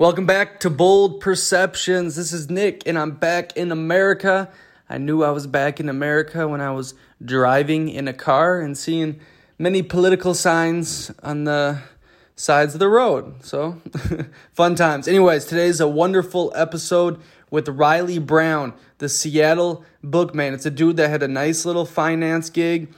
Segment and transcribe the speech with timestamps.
[0.00, 2.16] Welcome back to Bold Perceptions.
[2.16, 4.48] This is Nick, and I'm back in America.
[4.88, 8.78] I knew I was back in America when I was driving in a car and
[8.78, 9.20] seeing
[9.58, 11.80] many political signs on the
[12.34, 13.44] sides of the road.
[13.44, 13.82] So,
[14.54, 15.06] fun times.
[15.06, 17.20] Anyways, today's a wonderful episode
[17.50, 20.54] with Riley Brown, the Seattle bookman.
[20.54, 22.90] It's a dude that had a nice little finance gig,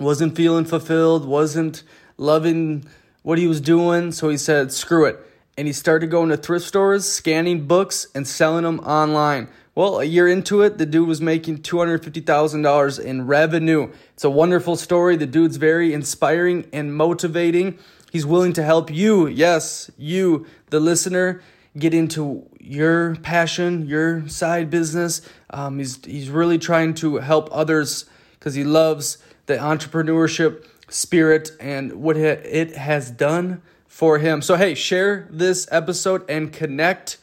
[0.00, 1.82] wasn't feeling fulfilled, wasn't
[2.16, 2.86] loving
[3.20, 5.20] what he was doing, so he said, screw it.
[5.56, 9.48] And he started going to thrift stores, scanning books, and selling them online.
[9.76, 13.90] Well, a year into it, the dude was making $250,000 in revenue.
[14.12, 15.16] It's a wonderful story.
[15.16, 17.78] The dude's very inspiring and motivating.
[18.12, 21.42] He's willing to help you, yes, you, the listener,
[21.76, 25.22] get into your passion, your side business.
[25.50, 28.04] Um, he's, he's really trying to help others
[28.38, 33.60] because he loves the entrepreneurship spirit and what it has done
[33.94, 34.42] for him.
[34.42, 37.18] So, hey, share this episode and connect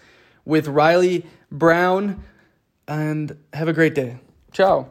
[0.45, 2.23] with Riley Brown
[2.87, 4.19] and have a great day.
[4.53, 4.89] Ciao.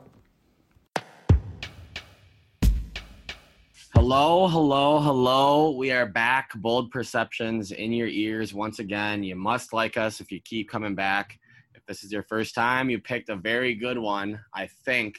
[3.95, 5.71] Hello, hello, hello.
[5.71, 6.51] We are back.
[6.57, 9.23] Bold Perceptions in your ears once again.
[9.23, 11.39] You must like us if you keep coming back.
[11.75, 14.39] If this is your first time, you picked a very good one.
[14.55, 15.17] I think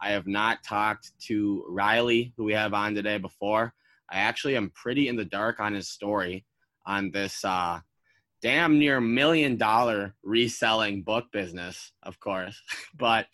[0.00, 3.74] I have not talked to Riley, who we have on today before.
[4.10, 6.44] I actually am pretty in the dark on his story
[6.86, 7.80] on this uh,
[8.42, 12.60] damn near million dollar reselling book business, of course.
[12.98, 13.26] but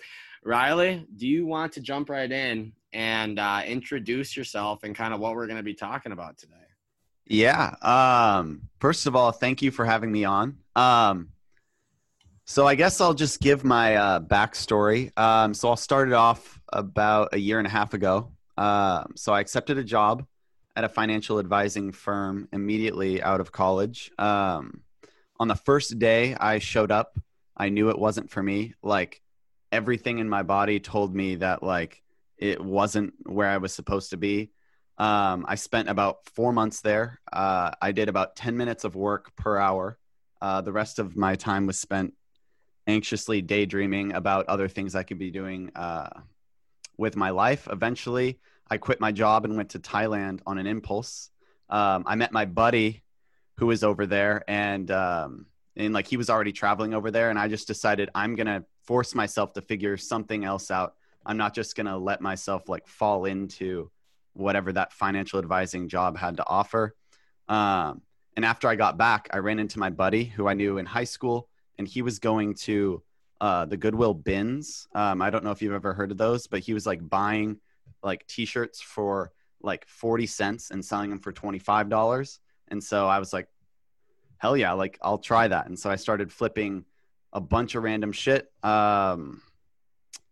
[0.45, 5.21] Riley, do you want to jump right in and uh, introduce yourself and kind of
[5.21, 6.55] what we're going to be talking about today?
[7.27, 7.75] Yeah.
[7.83, 10.59] Um, first of all, thank you for having me on.
[10.77, 11.31] Um,
[12.45, 15.17] so I guess I'll just give my uh, backstory.
[15.19, 18.31] Um, so I'll start it off about a year and a half ago.
[18.57, 20.25] Uh, so I accepted a job
[20.77, 24.13] at a financial advising firm immediately out of college.
[24.19, 24.83] Um,
[25.41, 27.19] on the first day I showed up,
[27.57, 28.75] I knew it wasn't for me.
[28.83, 29.23] Like
[29.73, 32.03] everything in my body told me that like
[32.37, 34.51] it wasn't where I was supposed to be.
[34.99, 37.21] Um, I spent about four months there.
[37.33, 39.99] Uh, I did about 10 minutes of work per hour.
[40.41, 42.13] Uh, the rest of my time was spent
[42.87, 46.21] anxiously daydreaming about other things I could be doing uh,
[46.99, 47.67] with my life.
[47.71, 48.39] Eventually,
[48.71, 51.31] I quit my job and went to Thailand on an impulse.
[51.69, 53.03] Um, I met my buddy
[53.57, 55.47] who was over there, and um,
[55.77, 59.15] and like he was already traveling over there, and I just decided I'm gonna force
[59.15, 60.95] myself to figure something else out.
[61.25, 63.91] I'm not just gonna let myself like fall into
[64.35, 66.95] whatever that financial advising job had to offer.
[67.49, 68.03] Um,
[68.37, 71.05] and after I got back, I ran into my buddy who I knew in high
[71.05, 71.49] school
[71.79, 73.03] and he was going to
[73.41, 74.89] uh, the Goodwill bins.
[74.95, 77.59] Um, I don't know if you've ever heard of those, but he was like buying
[78.07, 82.41] like T-shirts for like forty cents and selling them for twenty five dollars.
[82.69, 83.49] And so I was like,
[84.39, 85.67] hell yeah, like I'll try that.
[85.67, 86.85] And so I started flipping
[87.33, 88.51] a bunch of random shit.
[88.63, 89.43] Um,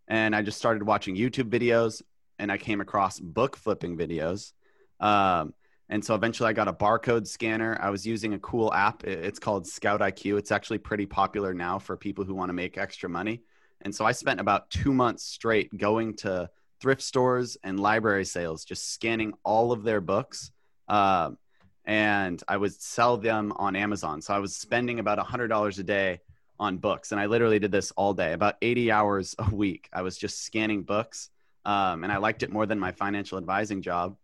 [0.08, 2.02] and I just started watching YouTube videos,
[2.38, 4.52] and I came across book flipping videos.
[5.00, 5.54] Um,
[5.88, 7.78] and so eventually I got a barcode scanner.
[7.80, 9.04] I was using a cool app.
[9.04, 10.38] It's called Scout IQ.
[10.38, 13.42] It's actually pretty popular now for people who want to make extra money.
[13.82, 16.50] And so I spent about two months straight going to
[16.84, 20.50] thrift stores and library sales, just scanning all of their books.
[20.86, 21.38] Um,
[21.86, 24.20] and I would sell them on Amazon.
[24.20, 26.20] So I was spending about $100 a day
[26.60, 27.10] on books.
[27.10, 29.88] And I literally did this all day, about 80 hours a week.
[29.94, 31.30] I was just scanning books.
[31.64, 34.18] Um, and I liked it more than my financial advising job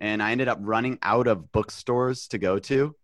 [0.00, 2.94] and I ended up running out of bookstores to go to.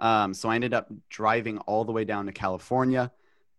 [0.00, 3.10] Um, so I ended up driving all the way down to California,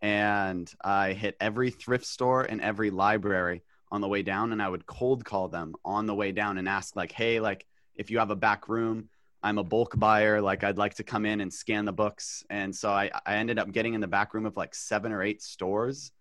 [0.02, 4.70] and I hit every thrift store and every library on the way down, and I
[4.70, 8.20] would cold call them on the way down and ask like, "Hey, like if you
[8.20, 9.10] have a back room."
[9.42, 10.42] I'm a bulk buyer.
[10.42, 12.44] Like I'd like to come in and scan the books.
[12.50, 15.24] And so I, I ended up getting in the back room of like seven or
[15.24, 16.12] eight stores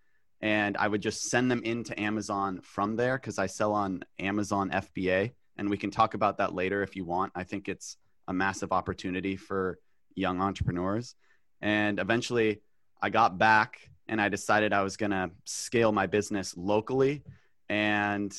[0.41, 4.71] and I would just send them into Amazon from there because I sell on Amazon
[4.71, 7.33] FBA and we can talk about that later if you want.
[7.35, 7.97] I think it's
[8.29, 9.79] a massive opportunity for
[10.15, 11.17] young entrepreneurs.
[11.61, 12.63] And eventually,
[13.03, 17.25] I got back and I decided I was going to scale my business locally.
[17.69, 18.35] And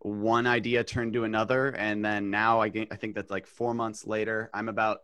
[0.00, 1.68] one idea turned to another.
[1.68, 5.00] And then now I, I think that like four months later, I'm about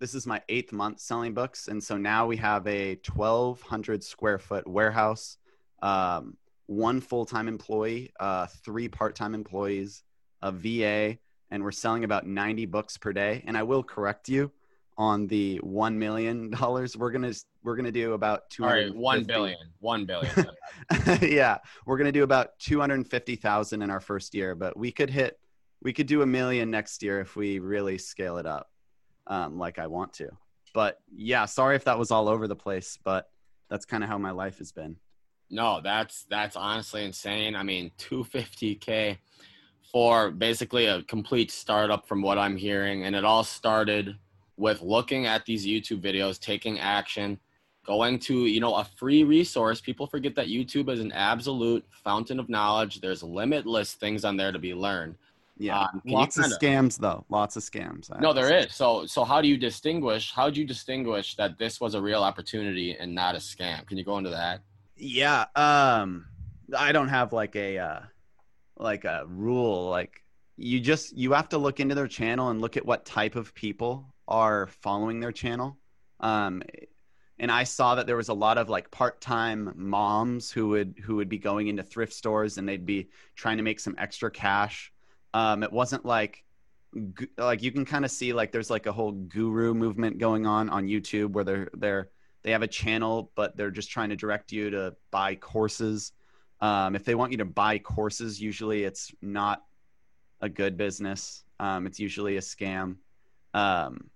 [0.00, 1.68] this is my eighth month selling books.
[1.68, 5.38] And so now we have a 1,200 square foot warehouse,
[5.82, 6.36] um,
[6.66, 10.02] one full time employee, uh, three part time employees,
[10.42, 11.18] a VA,
[11.50, 13.44] and we're selling about 90 books per day.
[13.46, 14.50] And I will correct you
[14.96, 16.96] on the one million dollars.
[16.96, 17.32] We're gonna
[17.64, 18.62] we're gonna do about two.
[18.64, 19.58] All right, one billion.
[19.80, 20.46] One billion.
[21.22, 24.92] yeah, we're gonna do about two hundred fifty thousand in our first year, but we
[24.92, 25.38] could hit
[25.82, 28.70] we could do a million next year if we really scale it up,
[29.26, 30.28] um, like I want to.
[30.74, 33.28] but yeah, sorry if that was all over the place, but
[33.70, 34.96] that's kind of how my life has been.
[35.50, 37.56] No, that's that's honestly insane.
[37.56, 39.18] I mean, 250k
[39.90, 44.16] for basically a complete startup from what I'm hearing, and it all started
[44.56, 47.38] with looking at these YouTube videos, taking action,
[47.84, 49.80] going to you know a free resource.
[49.80, 53.00] People forget that YouTube is an absolute fountain of knowledge.
[53.00, 55.16] There's limitless things on there to be learned.
[55.56, 57.24] Yeah, um, lots of scams though.
[57.28, 58.10] Lots of scams.
[58.12, 58.74] I no, there is.
[58.74, 60.32] So, so how do you distinguish?
[60.32, 63.86] How do you distinguish that this was a real opportunity and not a scam?
[63.86, 64.60] Can you go into that?
[64.96, 65.44] Yeah.
[65.54, 66.26] Um,
[66.76, 68.00] I don't have like a uh,
[68.76, 69.88] like a rule.
[69.88, 70.24] Like
[70.56, 73.54] you just you have to look into their channel and look at what type of
[73.54, 75.76] people are following their channel.
[76.18, 76.62] Um,
[77.38, 81.16] and I saw that there was a lot of like part-time moms who would who
[81.16, 84.92] would be going into thrift stores and they'd be trying to make some extra cash
[85.34, 86.44] um, it wasn't like
[87.36, 90.70] like you can kind of see like there's like a whole guru movement going on
[90.70, 92.10] on YouTube where they're they're
[92.42, 96.12] they have a channel but they're just trying to direct you to buy courses.
[96.60, 99.64] Um, if they want you to buy courses, usually it's not
[100.40, 101.42] a good business.
[101.58, 102.96] Um, it's usually a scam.
[103.54, 104.08] Um,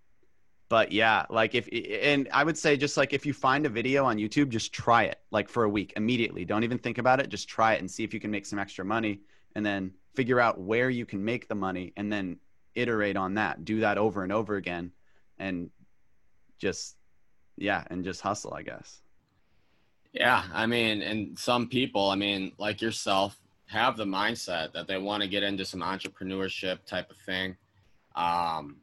[0.68, 4.04] but yeah, like if and I would say just like if you find a video
[4.04, 6.44] on YouTube, just try it like for a week immediately.
[6.44, 7.28] Don't even think about it.
[7.28, 9.20] Just try it and see if you can make some extra money,
[9.54, 12.38] and then figure out where you can make the money and then
[12.74, 14.90] iterate on that do that over and over again
[15.38, 15.70] and
[16.58, 16.96] just
[17.56, 19.00] yeah and just hustle i guess
[20.12, 24.98] yeah i mean and some people i mean like yourself have the mindset that they
[24.98, 27.56] want to get into some entrepreneurship type of thing
[28.16, 28.76] um,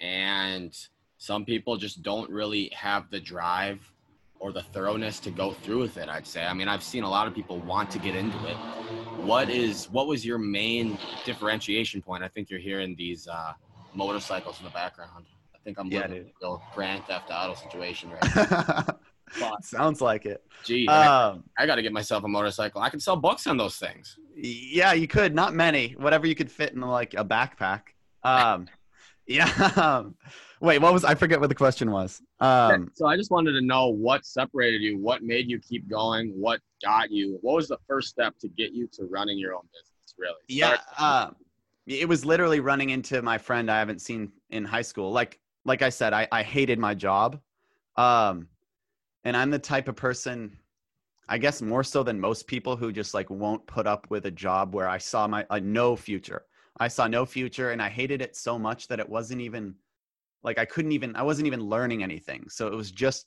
[0.00, 0.76] and
[1.20, 3.78] some people just don't really have the drive
[4.40, 7.10] or the thoroughness to go through with it i'd say i mean i've seen a
[7.10, 8.56] lot of people want to get into it
[9.22, 12.22] what is what was your main differentiation point?
[12.22, 13.52] I think you're hearing these uh,
[13.94, 15.26] motorcycles in the background.
[15.54, 18.86] I think I'm yeah, living a real Grand Theft Auto situation right
[19.62, 20.42] Sounds like it.
[20.64, 22.80] Gee, um, I, I got to get myself a motorcycle.
[22.80, 24.18] I can sell books on those things.
[24.34, 25.34] Yeah, you could.
[25.34, 25.92] Not many.
[25.98, 27.82] Whatever you could fit in like a backpack.
[28.24, 28.66] Um,
[29.26, 30.02] yeah.
[30.60, 32.20] Wait, what was I forget what the question was?
[32.40, 36.32] Um, so I just wanted to know what separated you, what made you keep going,
[36.36, 39.62] what got you, what was the first step to get you to running your own
[39.72, 40.34] business, really?
[40.48, 41.30] Yeah, uh,
[41.86, 45.10] it was literally running into my friend I haven't seen in high school.
[45.12, 47.40] Like, like I said, I, I hated my job,
[47.96, 48.46] um,
[49.24, 50.58] and I'm the type of person,
[51.26, 54.30] I guess more so than most people who just like won't put up with a
[54.30, 56.44] job where I saw my uh, no future.
[56.78, 59.74] I saw no future, and I hated it so much that it wasn't even
[60.42, 62.46] like i couldn't even i wasn't even learning anything.
[62.48, 63.26] So it was just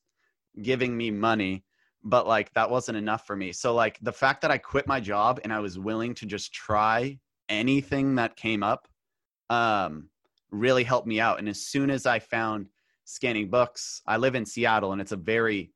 [0.61, 1.63] giving me money
[2.03, 3.51] but like that wasn't enough for me.
[3.51, 6.53] So like the fact that i quit my job and i was willing to just
[6.53, 7.17] try
[7.49, 8.87] anything that came up
[9.49, 10.09] um
[10.51, 11.39] really helped me out.
[11.39, 12.67] And as soon as i found
[13.05, 15.71] scanning books i live in seattle and it's a very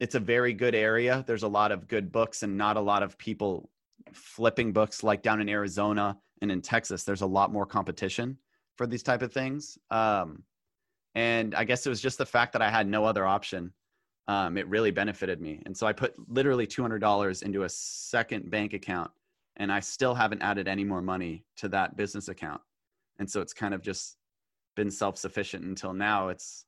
[0.00, 1.22] it's a very good area.
[1.28, 3.70] There's a lot of good books and not a lot of people
[4.12, 8.36] flipping books like down in arizona and in texas there's a lot more competition
[8.76, 9.78] for these type of things.
[9.90, 10.42] Um
[11.14, 13.72] and I guess it was just the fact that I had no other option.
[14.28, 15.60] Um, it really benefited me.
[15.66, 19.10] And so I put literally $200 into a second bank account
[19.56, 22.60] and I still haven't added any more money to that business account.
[23.18, 24.16] And so it's kind of just
[24.74, 26.28] been self sufficient until now.
[26.28, 26.64] It's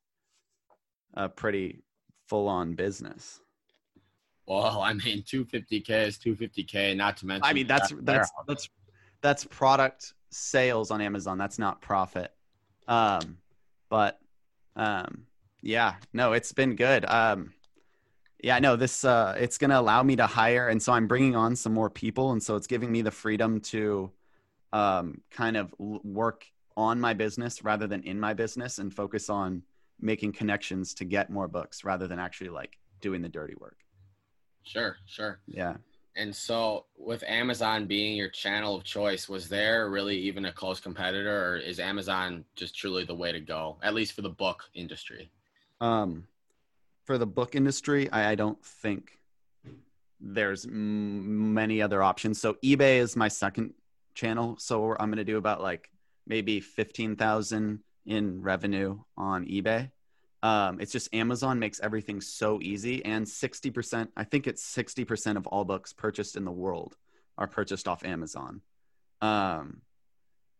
[1.14, 1.82] a pretty
[2.28, 3.40] full on business.
[4.46, 6.96] Well, I mean, 250k is 250k.
[6.96, 8.68] Not to mention, I mean, that's that's that's
[9.22, 11.38] that's product sales on Amazon.
[11.38, 12.32] That's not profit.
[12.86, 13.38] Um,
[13.88, 14.20] but
[14.76, 15.26] um,
[15.62, 17.04] yeah, no, it's been good.
[17.06, 17.52] Um,
[18.42, 21.34] yeah, no, this uh, it's going to allow me to hire, and so I'm bringing
[21.34, 24.10] on some more people, and so it's giving me the freedom to
[24.72, 26.44] um, kind of work
[26.76, 29.62] on my business rather than in my business, and focus on
[30.00, 33.78] making connections to get more books rather than actually like doing the dirty work.
[34.64, 35.40] Sure, sure.
[35.46, 35.76] Yeah.
[36.16, 40.78] And so, with Amazon being your channel of choice, was there really even a close
[40.78, 44.62] competitor, or is Amazon just truly the way to go, at least for the book
[44.74, 45.30] industry?
[45.80, 46.28] Um,
[47.04, 49.18] for the book industry, I, I don't think
[50.20, 52.40] there's m- many other options.
[52.40, 53.74] So eBay is my second
[54.14, 54.56] channel.
[54.58, 55.90] So I'm going to do about like
[56.26, 59.90] maybe fifteen thousand in revenue on eBay.
[60.44, 65.46] Um, it's just Amazon makes everything so easy, and 60%, I think it's 60% of
[65.46, 66.98] all books purchased in the world
[67.38, 68.60] are purchased off Amazon.
[69.22, 69.80] Um,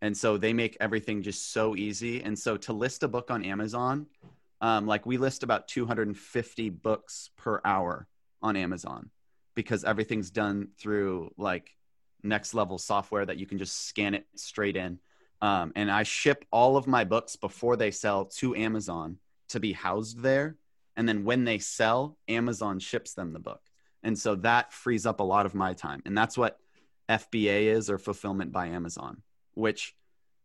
[0.01, 2.23] and so they make everything just so easy.
[2.23, 4.07] And so to list a book on Amazon,
[4.63, 8.09] um, like we list about 250 books per hour
[8.41, 9.11] on Amazon
[9.55, 11.77] because everything's done through like
[12.23, 14.99] next level software that you can just scan it straight in.
[15.43, 19.19] Um, and I ship all of my books before they sell to Amazon
[19.55, 20.57] to be housed there.
[20.97, 23.61] And then when they sell, Amazon ships them the book.
[24.03, 26.03] And so that frees up a lot of my time.
[26.05, 26.59] And that's what
[27.09, 29.23] FBA is or fulfillment by Amazon,
[29.55, 29.95] which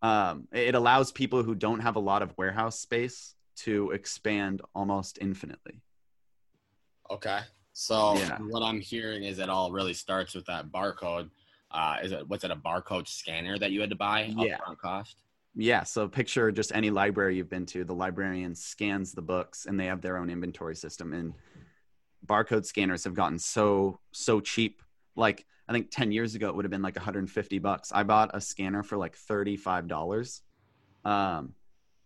[0.01, 5.17] um, it allows people who don't have a lot of warehouse space to expand almost
[5.19, 5.81] infinitely.
[7.11, 7.39] Okay.
[7.73, 8.37] So yeah.
[8.39, 11.29] what I'm hearing is it all really starts with that barcode.
[11.71, 14.57] Uh, is it what's it a barcode scanner that you had to buy yeah.
[14.57, 15.21] upfront cost?
[15.55, 15.83] Yeah.
[15.83, 17.83] So picture just any library you've been to.
[17.83, 21.13] The librarian scans the books, and they have their own inventory system.
[21.13, 21.33] And
[22.25, 24.81] barcode scanners have gotten so so cheap.
[25.15, 27.91] Like I think 10 years ago it would have been like 150 bucks.
[27.93, 30.41] I bought a scanner for like $35.
[31.05, 31.53] Um,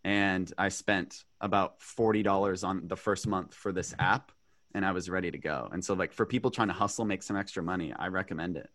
[0.04, 4.32] and I spent about $40 on the first month for this app
[4.74, 5.70] and I was ready to go.
[5.72, 8.70] And so like for people trying to hustle, make some extra money, I recommend it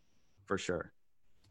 [0.47, 0.93] for sure.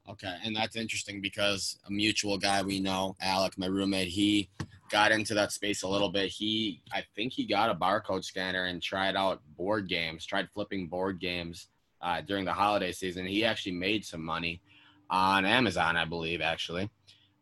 [0.09, 0.35] Okay.
[0.43, 4.49] And that's interesting because a mutual guy we know, Alec, my roommate, he
[4.89, 6.29] got into that space a little bit.
[6.29, 10.87] He, I think he got a barcode scanner and tried out board games, tried flipping
[10.87, 11.67] board games
[12.01, 13.25] uh, during the holiday season.
[13.25, 14.61] He actually made some money
[15.09, 16.89] on Amazon, I believe, actually.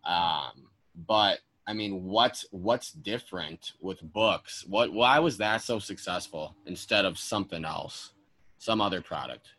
[0.04, 0.70] Um,
[1.08, 4.64] but I mean, what's what's different with books?
[4.68, 8.12] What why was that so successful instead of something else,
[8.60, 9.50] some other product?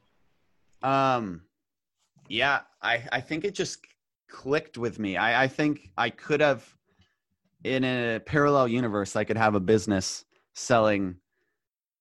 [0.82, 1.42] Um,
[2.28, 3.78] yeah, I I think it just
[4.28, 5.16] clicked with me.
[5.16, 6.66] I I think I could have,
[7.64, 11.16] in a parallel universe, I could have a business selling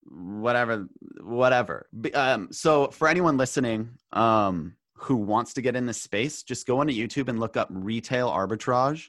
[0.08, 0.88] whatever
[1.22, 6.66] whatever um, so for anyone listening um, who wants to get in this space just
[6.66, 9.08] go onto youtube and look up retail arbitrage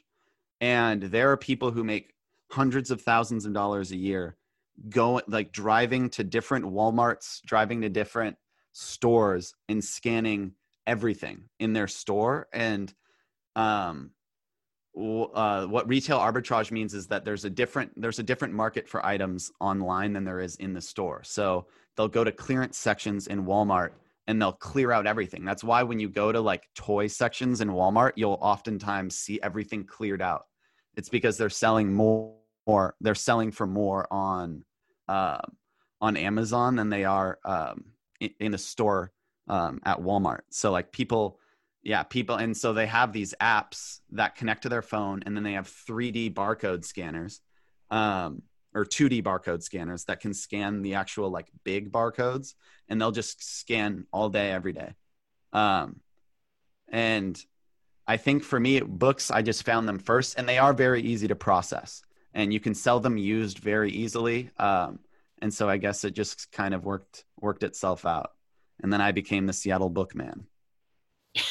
[0.60, 2.14] and there are people who make
[2.50, 4.36] hundreds of thousands of dollars a year
[4.88, 8.36] going like driving to different walmarts driving to different
[8.72, 10.52] stores and scanning
[10.88, 12.92] everything in their store and
[13.54, 14.10] um
[14.98, 19.04] uh, what retail arbitrage means is that there's a different there's a different market for
[19.04, 21.22] items online than there is in the store.
[21.24, 21.66] So
[21.96, 23.90] they'll go to clearance sections in Walmart
[24.26, 25.44] and they'll clear out everything.
[25.44, 29.84] That's why when you go to like toy sections in Walmart, you'll oftentimes see everything
[29.84, 30.46] cleared out.
[30.96, 32.34] It's because they're selling more.
[33.00, 34.64] they're selling for more on
[35.08, 35.40] uh,
[36.00, 37.84] on Amazon than they are um,
[38.20, 39.12] in, in the store
[39.48, 40.40] um, at Walmart.
[40.50, 41.38] So like people
[41.82, 45.44] yeah people and so they have these apps that connect to their phone and then
[45.44, 47.40] they have 3d barcode scanners
[47.90, 48.42] um,
[48.74, 52.54] or 2d barcode scanners that can scan the actual like big barcodes
[52.88, 54.92] and they'll just scan all day every day
[55.52, 56.00] um,
[56.88, 57.42] and
[58.06, 61.28] i think for me books i just found them first and they are very easy
[61.28, 62.02] to process
[62.34, 64.98] and you can sell them used very easily um,
[65.40, 68.32] and so i guess it just kind of worked worked itself out
[68.82, 70.46] and then i became the seattle bookman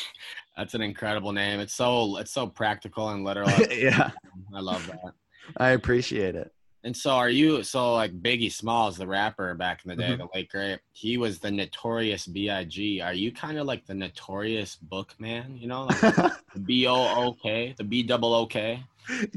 [0.57, 1.59] That's an incredible name.
[1.59, 3.49] It's so it's so practical and literal.
[3.71, 4.09] yeah,
[4.53, 5.13] I love that.
[5.57, 6.51] I appreciate it.
[6.83, 10.21] And so, are you so like Biggie Smalls, the rapper back in the day, mm-hmm.
[10.21, 10.79] the late great?
[10.93, 13.01] He was the notorious B.I.G.
[13.01, 15.57] Are you kind of like the notorious Bookman?
[15.57, 15.99] You know, like
[16.53, 18.83] the B O O K, the B double O K.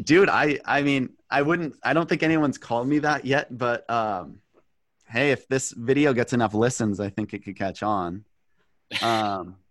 [0.02, 1.74] Dude, I I mean, I wouldn't.
[1.82, 3.56] I don't think anyone's called me that yet.
[3.56, 4.38] But um,
[5.10, 8.24] hey, if this video gets enough listens, I think it could catch on.
[9.02, 9.56] Um.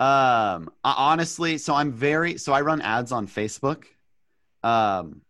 [0.00, 3.84] Um, honestly, so I'm very so I run ads on Facebook.
[4.64, 5.20] Um,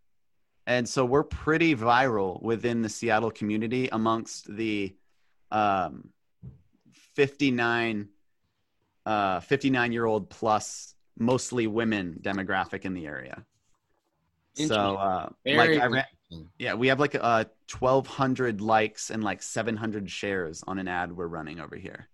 [0.66, 4.94] and so we're pretty viral within the Seattle community amongst the
[5.52, 6.08] um
[7.14, 8.08] 59
[9.06, 13.44] uh 59 year old plus mostly women demographic in the area.
[14.54, 16.04] So uh like I ran,
[16.58, 17.44] yeah, we have like uh
[17.78, 22.08] 1200 likes and like 700 shares on an ad we're running over here.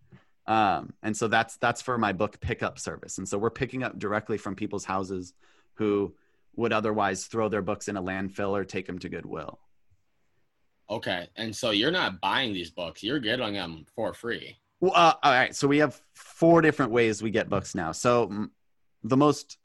[0.47, 3.19] Um, and so that's that's for my book pickup service.
[3.19, 5.33] And so we're picking up directly from people's houses
[5.75, 6.15] who
[6.57, 9.61] would otherwise throw their books in a landfill or take them to Goodwill.
[10.91, 14.57] Okay, and so you're not buying these books; you're getting them for free.
[14.81, 15.55] Well, uh, all right.
[15.55, 17.93] So we have four different ways we get books now.
[17.93, 18.49] So
[19.05, 19.59] the most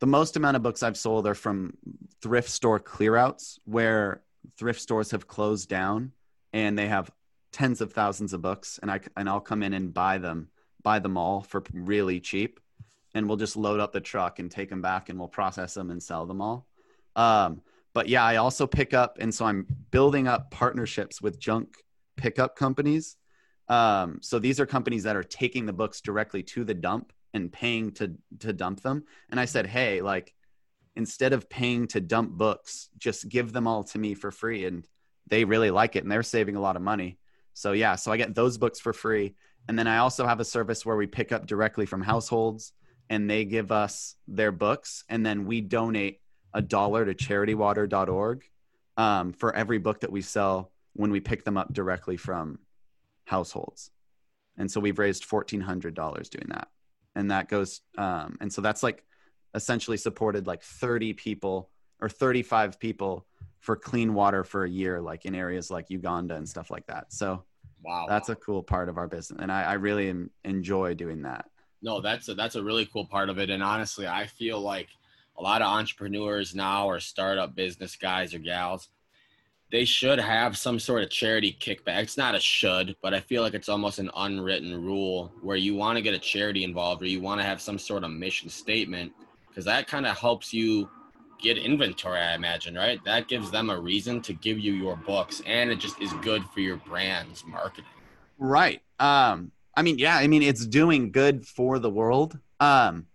[0.00, 1.74] the most amount of books I've sold are from
[2.22, 4.22] thrift store clearouts, where
[4.56, 6.12] thrift stores have closed down
[6.52, 7.10] and they have
[7.52, 10.48] tens of thousands of books and I and I'll come in and buy them,
[10.82, 12.60] buy them all for really cheap,
[13.14, 15.90] and we'll just load up the truck and take them back and we'll process them
[15.90, 16.66] and sell them all.
[17.14, 17.60] Um,
[17.92, 21.76] but yeah, I also pick up, and so I'm building up partnerships with junk
[22.16, 23.16] pickup companies.
[23.68, 27.52] Um, so these are companies that are taking the books directly to the dump and
[27.52, 29.04] paying to to dump them.
[29.30, 30.34] And I said, hey, like
[30.96, 34.64] instead of paying to dump books, just give them all to me for free.
[34.66, 34.86] And
[35.28, 37.18] they really like it, and they're saving a lot of money.
[37.54, 39.34] So yeah, so I get those books for free.
[39.68, 42.72] And then I also have a service where we pick up directly from households
[43.08, 46.20] and they give us their books and then we donate
[46.54, 48.44] a dollar to charitywater.org.
[48.96, 52.58] um, for every book that we sell when we pick them up directly from
[53.24, 53.90] households.
[54.56, 55.94] And so we've raised $1,400
[56.30, 56.68] doing that.
[57.14, 59.04] And that goes, um, and so that's like
[59.54, 63.26] essentially supported like 30 people or 35 people
[63.58, 67.12] for clean water for a year, like in areas like Uganda and stuff like that.
[67.12, 67.44] So
[67.82, 68.06] Wow.
[68.08, 69.40] that's a cool part of our business.
[69.40, 71.46] And I, I really en- enjoy doing that.
[71.82, 73.48] No, that's a, that's a really cool part of it.
[73.48, 74.88] And honestly, I feel like
[75.38, 78.88] a lot of entrepreneurs now or startup business guys or gals,
[79.70, 82.02] they should have some sort of charity kickback.
[82.02, 85.74] It's not a should, but I feel like it's almost an unwritten rule where you
[85.74, 88.48] want to get a charity involved or you want to have some sort of mission
[88.48, 89.12] statement
[89.48, 90.88] because that kind of helps you
[91.40, 93.02] get inventory, I imagine, right?
[93.04, 96.44] That gives them a reason to give you your books and it just is good
[96.52, 97.84] for your brand's marketing.
[98.38, 98.82] Right.
[98.98, 102.38] Um, I mean, yeah, I mean, it's doing good for the world.
[102.58, 103.06] Um,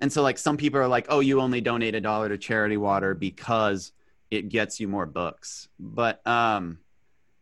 [0.00, 2.76] and so like some people are like, oh, you only donate a dollar to charity
[2.76, 3.92] water because
[4.30, 5.68] it gets you more books.
[5.78, 6.78] But um,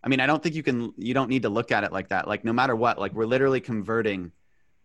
[0.02, 2.08] I mean, I don't think you can, you don't need to look at it like
[2.08, 2.28] that.
[2.28, 4.32] Like no matter what, like we're literally converting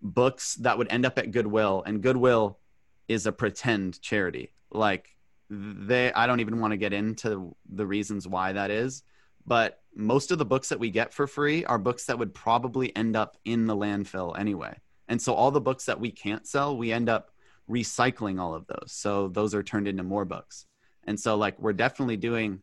[0.01, 2.59] books that would end up at Goodwill and Goodwill
[3.07, 4.53] is a pretend charity.
[4.71, 5.15] Like
[5.49, 9.03] they, I don't even want to get into the reasons why that is
[9.47, 12.95] but most of the books that we get for free are books that would probably
[12.95, 14.77] end up in the landfill anyway.
[15.07, 17.31] And so all the books that we can't sell, we end up
[17.69, 18.91] recycling all of those.
[18.91, 20.66] So those are turned into more books.
[21.07, 22.61] And so like we're definitely doing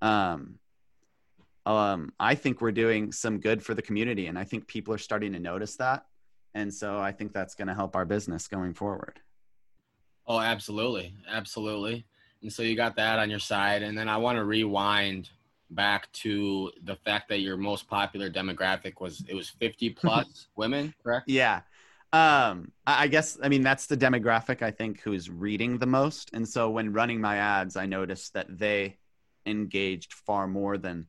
[0.00, 0.58] um
[1.66, 4.98] um I think we're doing some good for the community and I think people are
[4.98, 6.04] starting to notice that.
[6.54, 9.20] And so I think that's going to help our business going forward.
[10.26, 11.14] Oh, absolutely.
[11.28, 12.06] Absolutely.
[12.42, 13.82] And so you got that on your side.
[13.82, 15.30] And then I want to rewind
[15.70, 20.94] back to the fact that your most popular demographic was it was 50 plus women,
[21.02, 21.28] correct?
[21.28, 21.62] Yeah.
[22.12, 26.30] Um, I guess I mean that's the demographic I think who's reading the most.
[26.32, 28.96] And so when running my ads, I noticed that they
[29.44, 31.06] engaged far more than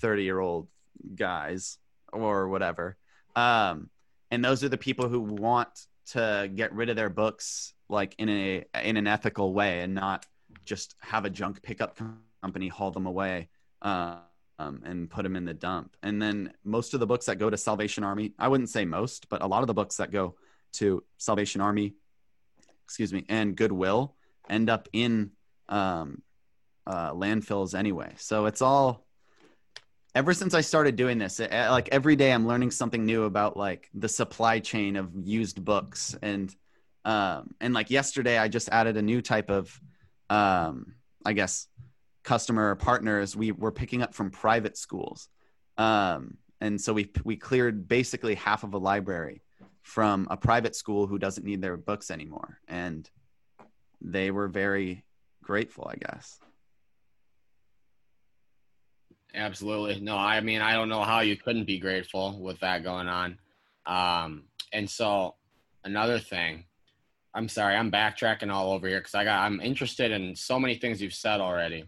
[0.00, 0.68] 30 year old
[1.14, 1.78] guys
[2.12, 2.96] or whatever.
[3.36, 3.90] Um,
[4.30, 8.28] and those are the people who want to get rid of their books like in
[8.28, 10.26] a in an ethical way and not
[10.64, 11.98] just have a junk pickup
[12.42, 13.48] company haul them away
[13.82, 14.16] uh,
[14.58, 15.96] um, and put them in the dump.
[16.02, 19.28] And then most of the books that go to Salvation Army, I wouldn't say most,
[19.28, 20.36] but a lot of the books that go
[20.72, 21.94] to Salvation Army,
[22.84, 24.14] excuse me, and Goodwill
[24.48, 25.30] end up in
[25.68, 26.22] um,
[26.86, 28.12] uh, landfills anyway.
[28.16, 29.06] So it's all.
[30.14, 33.88] Ever since I started doing this, like every day, I'm learning something new about like
[33.94, 36.54] the supply chain of used books, and
[37.06, 39.80] um, and like yesterday, I just added a new type of,
[40.28, 41.66] um, I guess,
[42.22, 45.28] customer partners we were picking up from private schools
[45.78, 49.42] um, and so we we cleared basically half of a library
[49.82, 53.10] from a private school who doesn't need their books anymore and
[54.00, 55.04] they were very
[55.42, 56.38] grateful i guess
[59.34, 60.00] Absolutely.
[60.00, 63.38] No, I mean, I don't know how you couldn't be grateful with that going on.
[63.86, 65.36] Um, and so
[65.84, 66.64] another thing,
[67.34, 70.74] I'm sorry, I'm backtracking all over here because I got I'm interested in so many
[70.74, 71.84] things you've said already.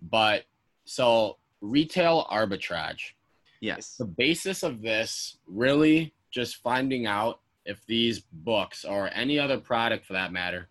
[0.00, 0.44] But
[0.84, 3.12] so retail arbitrage.
[3.60, 9.58] yes The basis of this really just finding out if these books or any other
[9.58, 10.68] product for that matter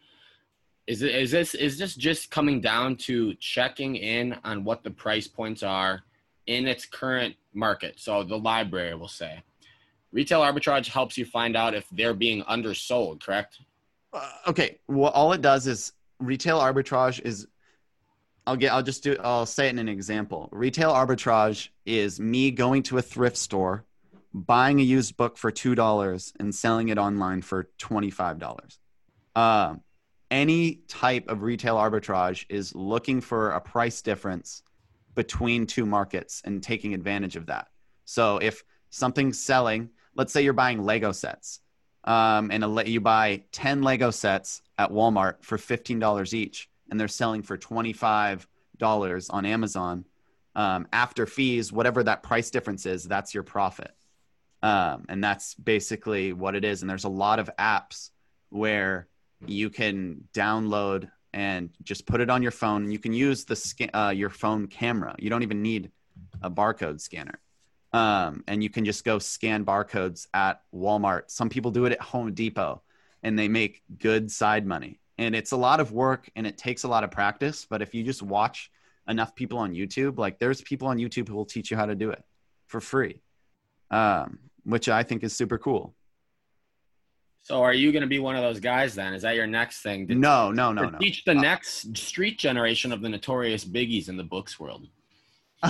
[0.88, 4.90] is it is this is this just coming down to checking in on what the
[4.90, 6.04] price points are
[6.48, 8.00] in its current market?
[8.00, 9.44] So the library will say.
[10.14, 13.60] Retail arbitrage helps you find out if they're being undersold correct?
[14.14, 14.80] Uh, okay.
[14.88, 17.48] Well all it does is retail arbitrage is
[18.48, 20.48] i'll get i'll just do i'll say it in an example.
[20.54, 23.84] Retail arbitrage is me going to a thrift store
[24.46, 28.80] buying a used book for two dollars and selling it online for twenty-five dollars.
[29.36, 29.76] Uh,
[30.30, 34.64] any type of retail arbitrage is looking for a price difference
[35.16, 37.68] between two markets and taking advantage of that.
[38.06, 41.62] So if something's selling let's say you're buying lego sets
[42.04, 47.08] um, and a, you buy 10 lego sets at walmart for $15 each and they're
[47.08, 48.46] selling for $25
[49.30, 50.06] on amazon
[50.56, 53.92] um, after fees whatever that price difference is that's your profit
[54.68, 56.82] um, and that's basically what it is.
[56.82, 58.10] And there's a lot of apps
[58.50, 59.08] where
[59.46, 62.84] you can download and just put it on your phone.
[62.84, 65.16] And you can use the uh, your phone camera.
[65.20, 65.90] You don't even need
[66.42, 67.40] a barcode scanner.
[67.94, 71.32] Um, and you can just go scan barcodes at walmart.
[71.32, 72.82] Some people do it at home depot
[73.24, 75.00] and they make good side money.
[75.18, 77.66] And it's a lot of work and it takes a lot of practice.
[77.70, 78.70] But if you just watch
[79.08, 81.96] enough people on youtube like there's people on youtube who will teach you how to
[81.96, 82.22] do it
[82.66, 83.22] for free.
[83.90, 85.94] Um, which i think is super cool
[87.42, 89.82] so are you going to be one of those guys then is that your next
[89.82, 93.66] thing to, no no no to no teach the next street generation of the notorious
[93.66, 94.88] biggies in the books world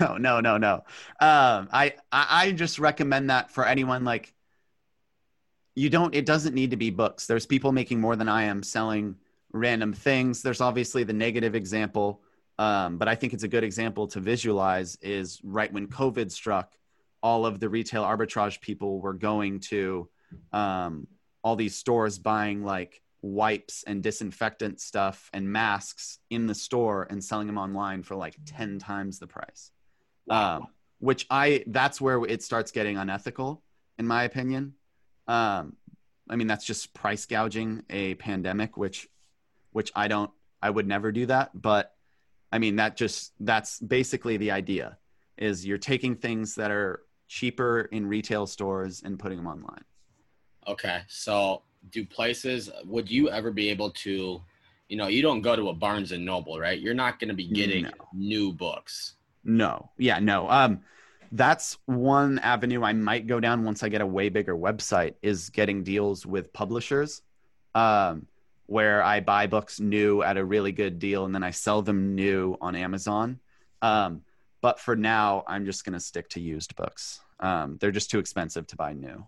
[0.00, 0.74] no, no, no, no.
[1.20, 4.32] Um, I, I I just recommend that for anyone like
[5.74, 6.14] you don't.
[6.14, 7.26] It doesn't need to be books.
[7.26, 9.16] There's people making more than I am selling
[9.52, 10.42] random things.
[10.42, 12.22] There's obviously the negative example,
[12.58, 14.96] um, but I think it's a good example to visualize.
[15.02, 16.72] Is right when COVID struck,
[17.22, 20.08] all of the retail arbitrage people were going to
[20.52, 21.06] um,
[21.42, 27.22] all these stores buying like wipes and disinfectant stuff and masks in the store and
[27.22, 29.72] selling them online for like 10 times the price
[30.26, 30.58] wow.
[30.58, 30.66] um,
[31.00, 33.62] which i that's where it starts getting unethical
[33.98, 34.74] in my opinion
[35.26, 35.74] um,
[36.30, 39.08] i mean that's just price gouging a pandemic which
[39.72, 40.30] which i don't
[40.62, 41.92] i would never do that but
[42.52, 44.96] i mean that just that's basically the idea
[45.36, 49.84] is you're taking things that are cheaper in retail stores and putting them online.
[50.66, 54.42] Okay so do places would you ever be able to
[54.88, 56.80] you know you don't go to a barnes and noble right?
[56.80, 57.90] You're not going to be getting no.
[58.12, 59.14] new books.
[59.44, 59.90] No.
[59.98, 60.48] Yeah no.
[60.50, 60.80] Um
[61.32, 65.50] that's one avenue i might go down once i get a way bigger website is
[65.50, 67.22] getting deals with publishers
[67.74, 68.26] um
[68.66, 72.14] where i buy books new at a really good deal and then i sell them
[72.14, 73.38] new on amazon.
[73.82, 74.22] Um
[74.60, 78.18] but for now i'm just going to stick to used books um they're just too
[78.18, 79.26] expensive to buy new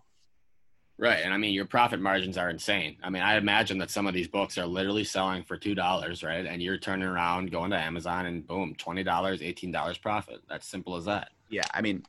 [1.01, 1.21] Right.
[1.23, 2.95] And I mean, your profit margins are insane.
[3.01, 6.45] I mean, I imagine that some of these books are literally selling for $2, right?
[6.45, 10.41] And you're turning around, going to Amazon, and boom, $20, $18 profit.
[10.47, 11.31] That's simple as that.
[11.49, 11.63] Yeah.
[11.73, 12.03] I mean,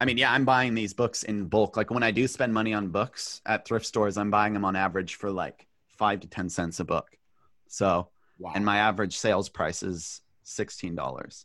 [0.00, 1.76] I mean, yeah, I'm buying these books in bulk.
[1.76, 4.74] Like when I do spend money on books at thrift stores, I'm buying them on
[4.74, 7.18] average for like five to 10 cents a book.
[7.66, 8.08] So,
[8.38, 8.52] wow.
[8.54, 11.44] and my average sales price is $16.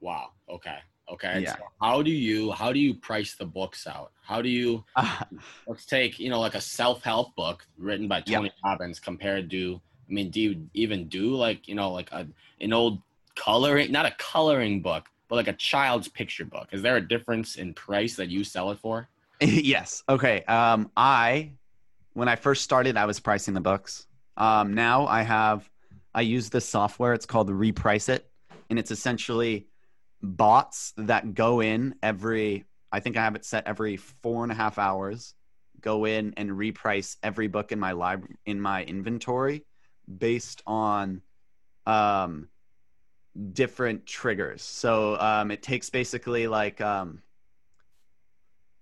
[0.00, 0.30] Wow.
[0.48, 0.78] Okay.
[1.10, 1.40] Okay.
[1.40, 1.56] Yeah.
[1.56, 4.12] So how do you how do you price the books out?
[4.22, 4.84] How do you
[5.66, 10.12] let's take, you know, like a self-help book written by Tony Robbins compared to I
[10.12, 12.26] mean, do you even do like, you know, like a
[12.60, 13.00] an old
[13.34, 16.68] coloring not a coloring book, but like a child's picture book?
[16.72, 19.08] Is there a difference in price that you sell it for?
[19.40, 20.02] yes.
[20.08, 20.42] Okay.
[20.44, 21.52] Um I
[22.12, 24.06] when I first started I was pricing the books.
[24.36, 25.68] Um now I have
[26.14, 28.28] I use this software, it's called Reprice It,
[28.70, 29.68] and it's essentially
[30.22, 34.54] bots that go in every i think i have it set every four and a
[34.54, 35.34] half hours
[35.80, 39.64] go in and reprice every book in my library in my inventory
[40.08, 41.22] based on
[41.86, 42.48] um
[43.52, 44.62] different triggers.
[44.62, 47.22] So um it takes basically like um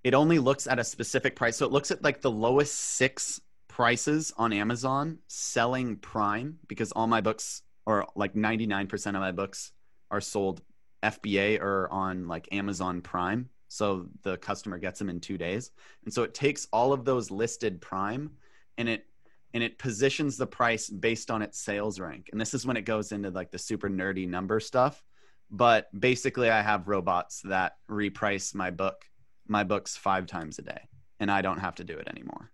[0.04, 1.56] it only looks at a specific price.
[1.56, 7.06] So it looks at like the lowest six prices on amazon selling prime because all
[7.06, 9.70] my books or like 99% of my books
[10.10, 10.62] are sold
[11.06, 13.48] FBA or on like Amazon Prime.
[13.68, 15.70] So the customer gets them in two days.
[16.04, 18.30] And so it takes all of those listed Prime
[18.78, 19.06] and it
[19.54, 22.28] and it positions the price based on its sales rank.
[22.30, 25.02] And this is when it goes into like the super nerdy number stuff.
[25.50, 29.04] But basically I have robots that reprice my book,
[29.48, 30.80] my books five times a day.
[31.20, 32.50] And I don't have to do it anymore.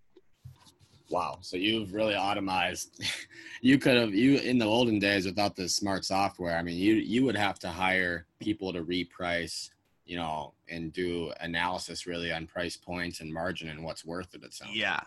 [1.13, 1.39] Wow.
[1.43, 3.01] So you've really automized.
[3.61, 6.57] you could have you in the olden days without the smart software.
[6.57, 9.71] I mean, you you would have to hire people to reprice,
[10.07, 14.43] you know, and do analysis really on price points and margin and what's worth it.
[14.43, 14.75] It sounds.
[14.75, 15.01] Yeah.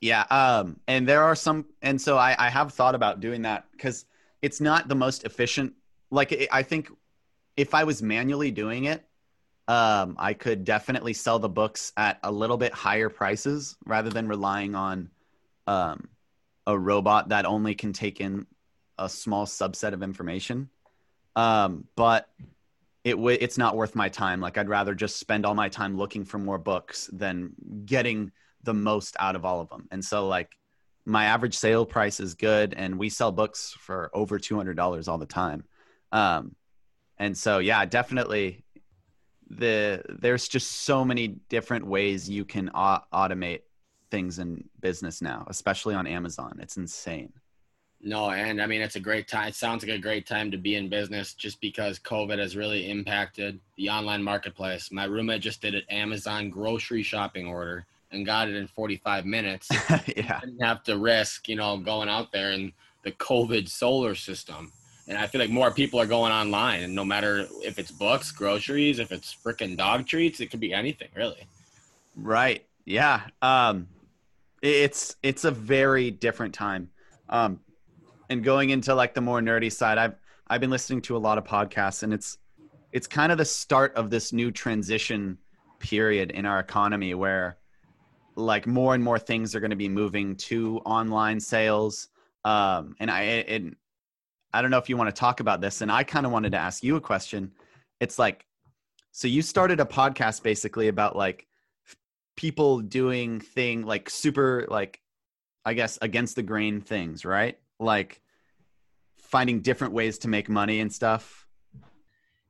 [0.00, 0.24] Yeah.
[0.30, 0.80] Um.
[0.88, 4.04] And there are some, and so I I have thought about doing that because
[4.42, 5.72] it's not the most efficient.
[6.10, 6.90] Like I think
[7.56, 9.04] if I was manually doing it,
[9.68, 14.28] um, I could definitely sell the books at a little bit higher prices rather than
[14.28, 15.10] relying on
[15.66, 16.08] um,
[16.66, 18.46] a robot that only can take in
[18.98, 20.68] a small subset of information.
[21.34, 22.28] Um, but
[23.04, 24.40] it w- it's not worth my time.
[24.40, 27.52] Like I'd rather just spend all my time looking for more books than
[27.84, 29.86] getting the most out of all of them.
[29.90, 30.50] And so like
[31.04, 35.06] my average sale price is good, and we sell books for over two hundred dollars
[35.06, 35.62] all the time.
[36.10, 36.56] Um,
[37.18, 38.64] and so yeah, definitely
[39.48, 43.60] the there's just so many different ways you can au- automate
[44.10, 46.58] things in business now, especially on Amazon.
[46.60, 47.32] It's insane.
[48.00, 49.48] No, and I mean it's a great time.
[49.48, 52.90] It sounds like a great time to be in business just because COVID has really
[52.90, 54.92] impacted the online marketplace.
[54.92, 59.68] My roommate just did an Amazon grocery shopping order and got it in 45 minutes.
[60.16, 60.40] yeah.
[60.40, 64.70] Didn't have to risk, you know, going out there in the COVID solar system.
[65.08, 68.30] And I feel like more people are going online and no matter if it's books,
[68.30, 71.46] groceries, if it's freaking dog treats, it could be anything, really.
[72.14, 72.64] Right.
[72.84, 73.22] Yeah.
[73.42, 73.88] Um
[74.66, 76.90] it's it's a very different time.
[77.28, 77.60] Um,
[78.28, 80.16] and going into like the more nerdy side, I've
[80.48, 82.38] I've been listening to a lot of podcasts, and it's
[82.92, 85.38] it's kind of the start of this new transition
[85.78, 87.58] period in our economy where
[88.36, 92.08] like more and more things are going to be moving to online sales.
[92.44, 93.64] Um, and I it,
[94.52, 96.52] I don't know if you want to talk about this, and I kind of wanted
[96.52, 97.52] to ask you a question.
[98.00, 98.46] It's like,
[99.12, 101.46] so you started a podcast basically about like
[102.36, 105.00] people doing thing like super like,
[105.64, 107.58] I guess against the grain things, right?
[107.80, 108.20] Like
[109.18, 111.46] finding different ways to make money and stuff.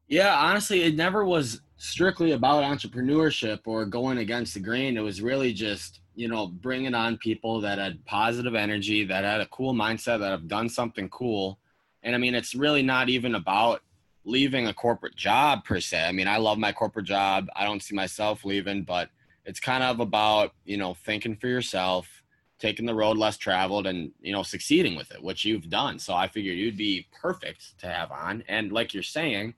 [0.09, 4.97] Yeah, honestly, it never was strictly about entrepreneurship or going against the grain.
[4.97, 9.41] It was really just, you know, bringing on people that had positive energy, that had
[9.41, 11.59] a cool mindset, that have done something cool.
[12.03, 13.83] And I mean, it's really not even about
[14.25, 16.05] leaving a corporate job per se.
[16.05, 17.49] I mean, I love my corporate job.
[17.57, 19.11] I don't see myself leaving, but
[19.47, 22.23] it's kind of about, you know, thinking for yourself,
[22.59, 25.99] taking the road less traveled and, you know, succeeding with it, which you've done.
[25.99, 28.43] So I figured you'd be perfect to have on.
[28.49, 29.55] And like you're saying,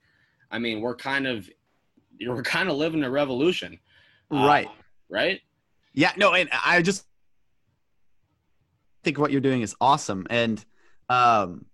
[0.50, 1.48] I mean, we're kind of
[2.18, 3.78] you're kind of living a revolution.
[4.30, 4.66] Right.
[4.66, 4.72] Uh,
[5.08, 5.40] right?
[5.94, 7.06] Yeah, no, and I just
[9.04, 10.26] think what you're doing is awesome.
[10.28, 10.62] And
[11.08, 11.64] um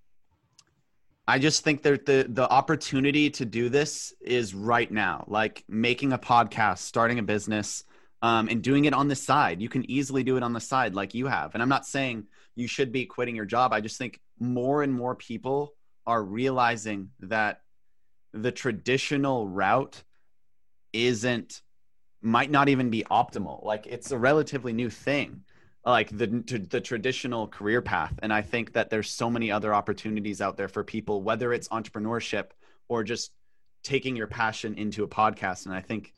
[1.27, 5.25] I just think that the the opportunity to do this is right now.
[5.27, 7.85] Like making a podcast, starting a business,
[8.25, 9.61] um, and doing it on the side.
[9.61, 11.53] You can easily do it on the side, like you have.
[11.53, 12.25] And I'm not saying
[12.57, 13.75] you should be quitting your job.
[13.75, 15.75] I just think more and more people
[16.07, 17.61] are realizing that
[18.33, 20.03] the traditional route
[20.95, 21.61] isn't
[22.23, 23.63] might not even be optimal.
[23.63, 25.45] Like it's a relatively new thing,
[25.85, 26.29] like the
[26.71, 28.15] the traditional career path.
[28.23, 31.69] And I think that there's so many other opportunities out there for people, whether it's
[31.69, 32.53] entrepreneurship
[32.89, 33.33] or just
[33.83, 35.67] taking your passion into a podcast.
[35.67, 36.15] And I think,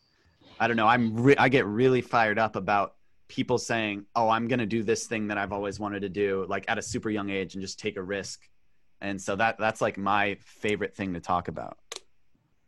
[0.58, 2.94] I don't know, I'm re- I get really fired up about
[3.28, 6.46] people saying, "Oh, I'm going to do this thing that I've always wanted to do,"
[6.48, 8.48] like at a super young age, and just take a risk.
[9.00, 11.78] And so that that's like my favorite thing to talk about.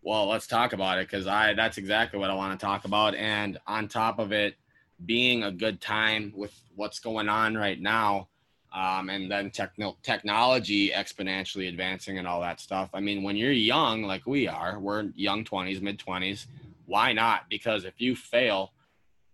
[0.03, 3.15] Well, let's talk about it because I that's exactly what I want to talk about.
[3.15, 4.57] And on top of it,
[5.07, 8.29] being a good time with what's going on right now,
[8.73, 12.91] um, and then techno- technology exponentially advancing and all that stuff.
[12.93, 16.47] I mean, when you're young, like we are, we're young 20s, mid 20s.
[16.89, 17.49] Why not?
[17.49, 18.73] Because if you fail,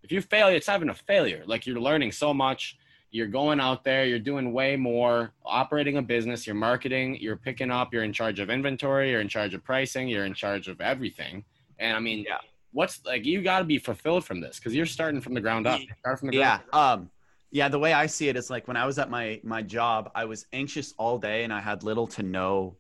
[0.03, 1.43] if you fail, it's having a failure.
[1.47, 2.77] Like you're learning so much
[3.15, 7.71] you're going out there, you're doing way more, operating a business, you're marketing, you're picking
[7.71, 10.81] up, you're in charge of inventory, you're in charge of pricing, you're in charge of
[10.81, 11.45] everything.
[11.79, 12.39] And I mean, yeah.
[12.73, 15.69] what's like you got to be fulfilled from this because you're starting from the ground
[15.69, 15.81] up.
[16.01, 16.59] Start from the yeah.
[16.73, 17.09] Um,
[17.53, 17.69] yeah.
[17.69, 20.25] The way I see it is like when I was at my my job, I
[20.25, 22.75] was anxious all day and I had little to no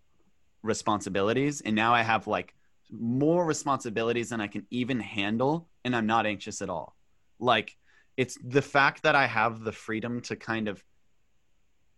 [0.64, 2.56] responsibilities, and now I have like
[2.98, 6.96] more responsibilities than I can even handle, and I'm not anxious at all.
[7.38, 7.76] Like
[8.16, 10.82] it's the fact that I have the freedom to kind of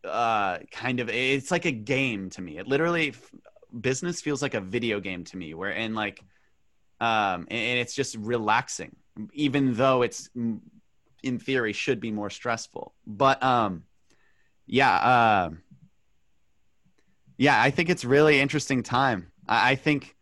[0.04, 2.58] uh kind of it's like a game to me.
[2.58, 3.14] It literally
[3.78, 6.22] business feels like a video game to me where and like
[7.00, 8.94] um and it's just relaxing
[9.32, 10.30] even though it's
[11.22, 12.94] in theory should be more stressful.
[13.06, 13.84] But um
[14.66, 15.50] yeah, uh
[17.38, 19.30] yeah, I think it's really interesting time.
[19.46, 20.15] I, I think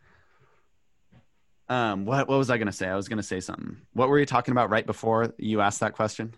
[1.69, 2.89] um, what what was I going to say?
[2.89, 3.77] I was going to say something.
[3.93, 6.35] What were you talking about right before you asked that question?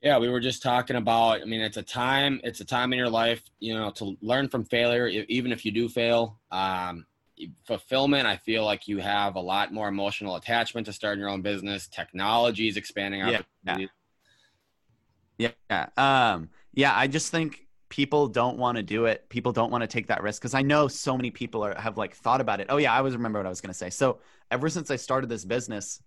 [0.00, 1.40] Yeah, we were just talking about.
[1.40, 2.40] I mean, it's a time.
[2.44, 5.72] It's a time in your life, you know, to learn from failure, even if you
[5.72, 6.38] do fail.
[6.50, 7.06] Um,
[7.66, 8.26] fulfillment.
[8.26, 11.88] I feel like you have a lot more emotional attachment to starting your own business.
[11.88, 13.20] Technology is expanding.
[13.20, 13.86] Yeah.
[15.38, 15.50] Yeah.
[15.70, 15.86] yeah.
[15.96, 16.96] Um, yeah.
[16.96, 17.63] I just think
[17.94, 19.28] people don't want to do it.
[19.28, 21.96] People don't want to take that risk because I know so many people are, have
[21.96, 22.66] like thought about it.
[22.68, 23.88] Oh yeah, I always remember what I was going to say.
[23.88, 24.18] So
[24.50, 26.02] ever since I started this business,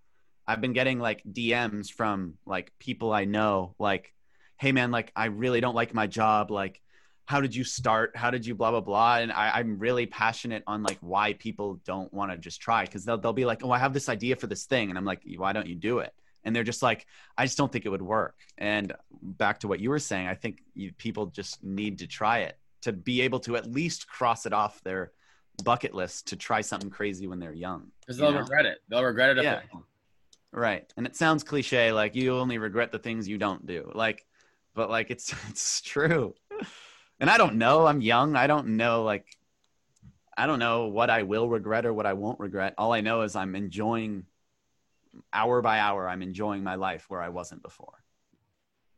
[0.45, 4.13] I've been getting like DMs from like people I know, like,
[4.57, 6.51] "Hey man, like I really don't like my job.
[6.51, 6.81] Like,
[7.25, 8.17] how did you start?
[8.17, 11.79] How did you blah blah blah?" And I, I'm really passionate on like why people
[11.85, 14.35] don't want to just try because they'll they'll be like, "Oh, I have this idea
[14.35, 16.13] for this thing," and I'm like, "Why don't you do it?"
[16.47, 17.05] And they're just like
[17.37, 18.35] i just don't think it would work.
[18.57, 22.39] And back to what you were saying i think you, people just need to try
[22.39, 25.11] it to be able to at least cross it off their
[25.63, 28.39] bucket list to try something crazy when they're young because they'll know?
[28.39, 28.77] regret it.
[28.89, 29.61] They'll regret it yeah.
[30.51, 30.91] right.
[30.95, 33.91] And it sounds cliche like you only regret the things you don't do.
[33.93, 34.25] Like
[34.75, 36.33] but like it's it's true.
[37.19, 37.87] And i don't know.
[37.87, 38.35] I'm young.
[38.35, 39.25] I don't know like
[40.37, 42.75] i don't know what i will regret or what i won't regret.
[42.77, 44.23] All i know is i'm enjoying
[45.33, 48.03] hour by hour i'm enjoying my life where i wasn't before.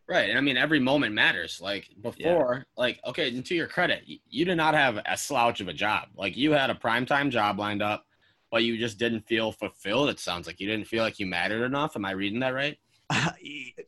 [0.08, 0.30] Right.
[0.30, 1.62] And i mean every moment matters.
[1.62, 2.64] Like before yeah.
[2.76, 6.10] like okay and to your credit you did not have a slouch of a job.
[6.16, 8.06] Like you had a prime time job lined up
[8.52, 10.60] but you just didn't feel fulfilled it sounds like.
[10.60, 11.96] You didn't feel like you mattered enough.
[11.96, 12.78] Am i reading that right?
[13.12, 13.32] Uh,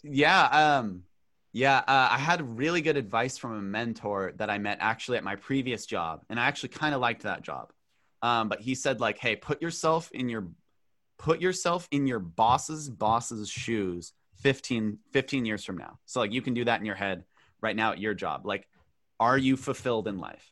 [0.03, 1.03] yeah um
[1.53, 5.23] yeah uh, i had really good advice from a mentor that i met actually at
[5.23, 7.71] my previous job and i actually kind of liked that job.
[8.23, 10.47] Um, but he said like hey put yourself in your
[11.21, 16.41] put yourself in your boss's boss's shoes 15 15 years from now so like you
[16.41, 17.23] can do that in your head
[17.61, 18.67] right now at your job like
[19.19, 20.51] are you fulfilled in life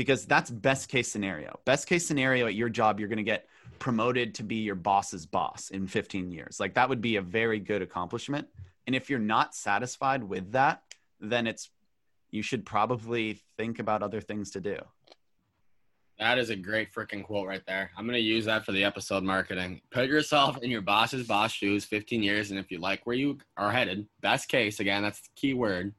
[0.00, 1.60] because that's best case scenario.
[1.66, 3.46] Best case scenario at your job, you're going to get
[3.78, 6.58] promoted to be your boss's boss in 15 years.
[6.58, 8.48] Like that would be a very good accomplishment.
[8.86, 10.82] And if you're not satisfied with that,
[11.20, 11.68] then it's
[12.30, 14.78] you should probably think about other things to do.
[16.20, 17.90] That is a great freaking quote right there.
[17.96, 19.80] I'm going to use that for the episode marketing.
[19.90, 23.38] Put yourself in your boss's boss shoes 15 years, and if you like where you
[23.56, 25.94] are headed, best case, again, that's the key word,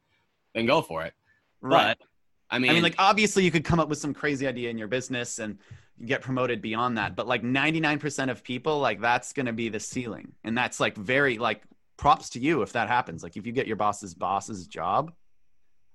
[0.54, 1.14] then go for it.
[1.60, 1.98] Right.
[1.98, 2.08] But,
[2.52, 4.78] I mean, I mean, like obviously you could come up with some crazy idea in
[4.78, 5.58] your business and
[6.06, 9.80] get promoted beyond that, but like 99% of people, like that's going to be the
[9.80, 11.64] ceiling, and that's like very like
[11.98, 13.24] props to you if that happens.
[13.24, 15.14] Like if you get your boss's boss's job,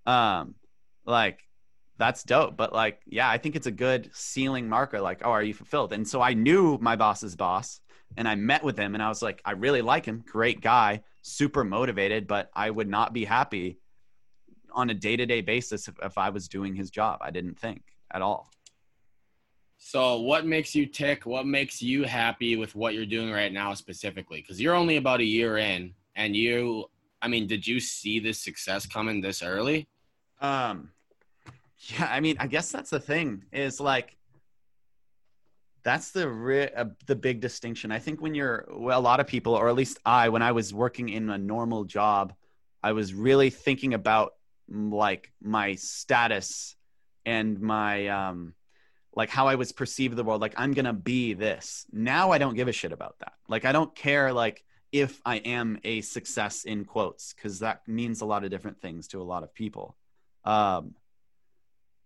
[0.05, 0.57] um,
[1.05, 1.45] like
[1.98, 2.56] that's dope.
[2.56, 5.00] But like, yeah, I think it's a good ceiling marker.
[5.00, 5.92] Like, oh, are you fulfilled?
[5.92, 7.80] And so I knew my boss's boss,
[8.16, 11.02] and I met with him, and I was like, I really like him, great guy,
[11.22, 13.78] super motivated, but I would not be happy
[14.72, 17.18] on a day to day basis if, if I was doing his job.
[17.22, 17.82] I didn't think
[18.12, 18.50] at all.
[19.78, 21.26] So, what makes you tick?
[21.26, 24.40] What makes you happy with what you're doing right now specifically?
[24.40, 26.87] Because you're only about a year in, and you,
[27.20, 29.88] I mean, did you see this success coming this early?
[30.40, 30.90] Um,
[31.79, 34.17] yeah, I mean, I guess that's the thing is like,
[35.83, 37.93] that's the re- uh, the big distinction.
[37.93, 40.53] I think when you're well, a lot of people, or at least I, when I
[40.53, 42.33] was working in a normal job,
[42.83, 44.35] I was really thinking about
[44.69, 46.75] like my status
[47.25, 48.55] and my um
[49.15, 51.87] like how I was perceived in the world like I'm to be this.
[51.93, 53.33] Now I don't give a shit about that.
[53.49, 58.21] Like I don't care like if I am a success in quotes cuz that means
[58.21, 59.97] a lot of different things to a lot of people.
[60.45, 60.95] Um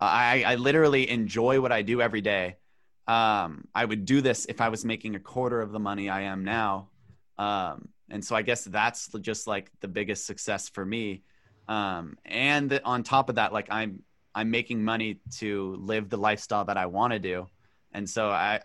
[0.00, 2.56] I I literally enjoy what I do every day.
[3.06, 6.22] Um I would do this if I was making a quarter of the money I
[6.22, 6.88] am now.
[7.38, 11.22] Um and so I guess that's just like the biggest success for me
[11.70, 14.02] um, and the, on top of that like i'm
[14.34, 17.46] i'm making money to live the lifestyle that i want to do
[17.92, 18.60] and so i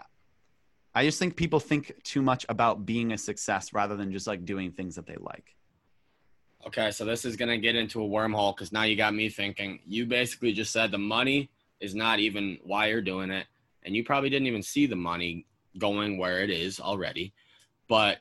[0.94, 4.44] i just think people think too much about being a success rather than just like
[4.44, 5.55] doing things that they like
[6.68, 9.80] Okay, so this is gonna get into a wormhole because now you got me thinking.
[9.86, 11.50] You basically just said the money
[11.80, 13.46] is not even why you're doing it,
[13.84, 15.46] and you probably didn't even see the money
[15.78, 17.34] going where it is already.
[17.88, 18.20] But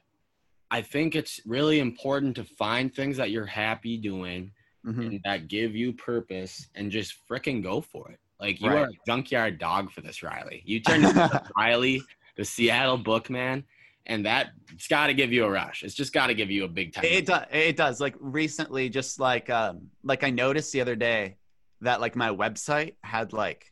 [0.70, 4.52] I think it's really important to find things that you're happy doing
[4.85, 5.07] Mhm.
[5.07, 8.18] and that give you purpose and just freaking go for it.
[8.40, 8.80] Like you Right.
[8.83, 10.62] are a junkyard dog for this, Riley.
[10.66, 12.02] You turned into Riley,
[12.37, 13.64] the Seattle Bookman,
[14.06, 15.82] and that it's got to give you a rush.
[15.82, 17.04] It's just got to give you a big time.
[17.04, 17.46] It does.
[17.50, 18.00] It does.
[18.00, 21.36] Like recently, just like um, like I noticed the other day
[21.80, 23.70] that like my website had like,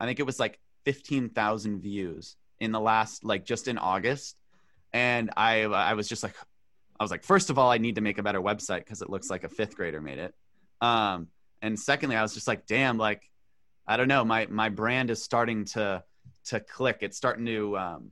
[0.00, 4.36] I think it was like fifteen thousand views in the last like just in August,
[4.92, 6.34] and I I was just like,
[6.98, 9.10] I was like, first of all, I need to make a better website because it
[9.10, 10.34] looks like a fifth grader made it.
[10.80, 11.28] Um,
[11.62, 13.30] and secondly, I was just like, damn, like
[13.86, 16.02] I don't know, my my brand is starting to
[16.46, 16.98] to click.
[17.02, 18.10] It's starting to um,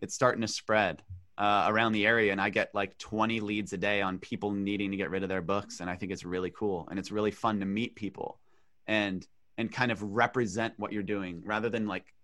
[0.00, 1.02] it's starting to spread
[1.36, 4.90] uh, around the area and i get like 20 leads a day on people needing
[4.90, 7.32] to get rid of their books and i think it's really cool and it's really
[7.32, 8.38] fun to meet people
[8.86, 9.26] and
[9.58, 12.14] and kind of represent what you're doing rather than like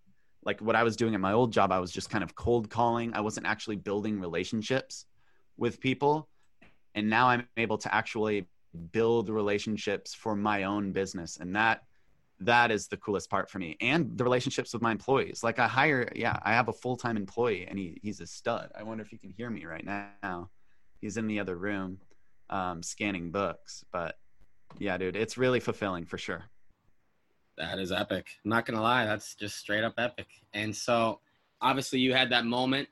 [0.45, 2.71] like what i was doing at my old job i was just kind of cold
[2.71, 3.13] calling.
[3.15, 5.07] I wasn't actually building relationships
[5.57, 6.29] with people
[6.95, 8.47] and now i'm able to actually
[8.93, 11.83] build relationships for my own business and that
[12.41, 13.77] that is the coolest part for me.
[13.81, 15.43] And the relationships with my employees.
[15.43, 18.71] Like i hire yeah i have a full-time employee and he, he's a stud.
[18.79, 20.51] I wonder if you can hear me right now.
[21.01, 21.99] He's in the other room
[22.49, 23.85] um, scanning books.
[23.93, 24.17] But
[24.79, 26.45] yeah dude it's really fulfilling for sure.
[27.59, 28.27] That is epic.
[28.45, 30.29] I'm not gonna lie, that's just straight up epic.
[30.55, 31.21] And so,
[31.61, 32.89] obviously, you had that moment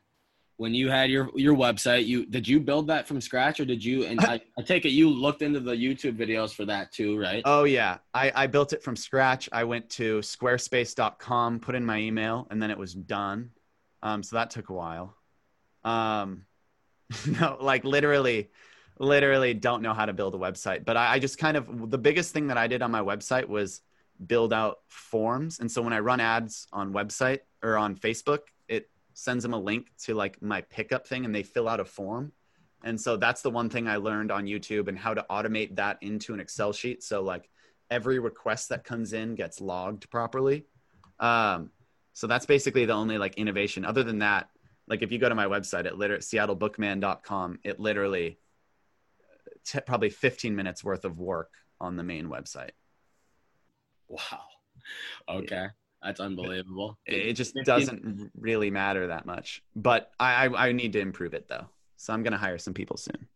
[0.58, 2.06] when you had your your website.
[2.06, 4.04] You did you build that from scratch, or did you?
[4.04, 7.42] And I, I take it you looked into the YouTube videos for that too, right?
[7.44, 11.98] oh yeah I, I built it from scratch i went to squarespace.com put in my
[11.98, 13.50] email and then it was done
[14.02, 15.16] um, so that took a while
[15.84, 16.44] um,
[17.26, 18.50] no like literally
[18.98, 21.98] literally don't know how to build a website but I, I just kind of the
[21.98, 23.80] biggest thing that i did on my website was
[24.26, 28.40] build out forms and so when i run ads on website or on facebook
[29.18, 32.30] sends them a link to like my pickup thing and they fill out a form.
[32.84, 35.98] And so that's the one thing i learned on youtube and how to automate that
[36.02, 37.02] into an excel sheet.
[37.02, 37.50] So like
[37.90, 40.66] every request that comes in gets logged properly.
[41.18, 41.70] Um,
[42.12, 43.84] so that's basically the only like innovation.
[43.84, 44.50] Other than that
[44.86, 48.38] like if you go to my website at liter- seattlebookman.com it literally
[49.64, 51.50] t- probably 15 minutes worth of work
[51.80, 52.70] on the main website.
[54.06, 54.44] Wow.
[55.28, 55.66] Okay,
[56.02, 56.98] that's unbelievable.
[57.06, 61.00] it, it just 15 doesn't really matter that much but I, I i need to
[61.00, 63.26] improve it though so i'm gonna hire some people soon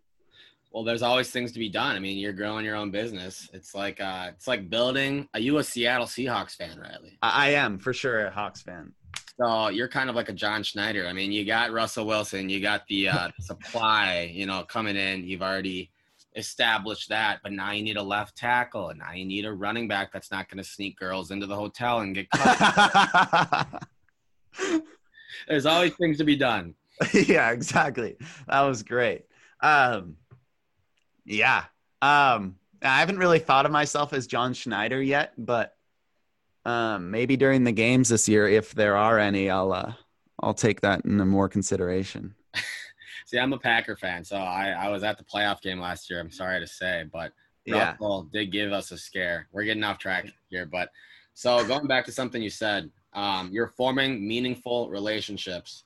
[0.73, 1.97] Well, there's always things to be done.
[1.97, 3.47] I mean, you're growing your own business.
[3.53, 5.29] It's like uh, it's like building.
[5.35, 7.19] Are you a Seattle Seahawks fan, Riley?
[7.21, 8.95] I, I am for sure a Hawks fan.
[9.39, 11.07] So you're kind of like a John Schneider.
[11.07, 15.25] I mean, you got Russell Wilson, you got the uh, supply, you know, coming in.
[15.25, 15.91] You've already
[16.37, 19.89] established that, but now you need a left tackle, and now you need a running
[19.89, 23.83] back that's not going to sneak girls into the hotel and get cut.
[25.49, 26.75] There's always things to be done.
[27.13, 28.17] yeah, exactly.
[28.49, 29.25] That was great.
[29.61, 30.17] Um,
[31.25, 31.65] yeah.
[32.01, 35.77] Um, I haven't really thought of myself as John Schneider yet, but
[36.65, 39.93] um, maybe during the games this year, if there are any, I'll uh,
[40.41, 42.35] I'll take that into more consideration.
[43.33, 46.21] See, I'm a Packer fan, so I, I was at the playoff game last year.
[46.21, 47.33] I'm sorry to say, but
[47.65, 47.93] Yeah.
[47.93, 49.49] Russell did give us a scare.
[49.53, 50.91] We're getting off track here, but
[51.33, 55.85] so going back to something you said, um, you're forming meaningful relationships.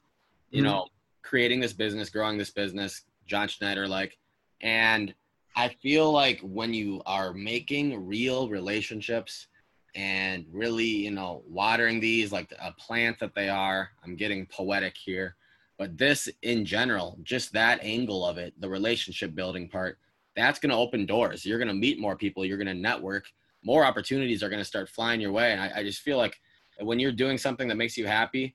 [0.50, 0.64] You Mhm.
[0.64, 0.88] know,
[1.22, 4.18] creating this business, growing this business, John Schneider like,
[4.60, 5.14] and
[5.54, 9.46] I feel like when you are making real relationships
[9.94, 13.92] and really, you know, watering these like a plant that they are.
[14.02, 15.36] I'm getting poetic here,
[15.78, 19.98] but this in general, just that angle of it, the relationship building part,
[20.34, 21.44] that's going to open doors.
[21.44, 22.44] You're going to meet more people.
[22.44, 23.26] You're going to network.
[23.64, 25.52] More opportunities are going to start flying your way.
[25.52, 26.38] And I, I just feel like
[26.80, 28.54] when you're doing something that makes you happy,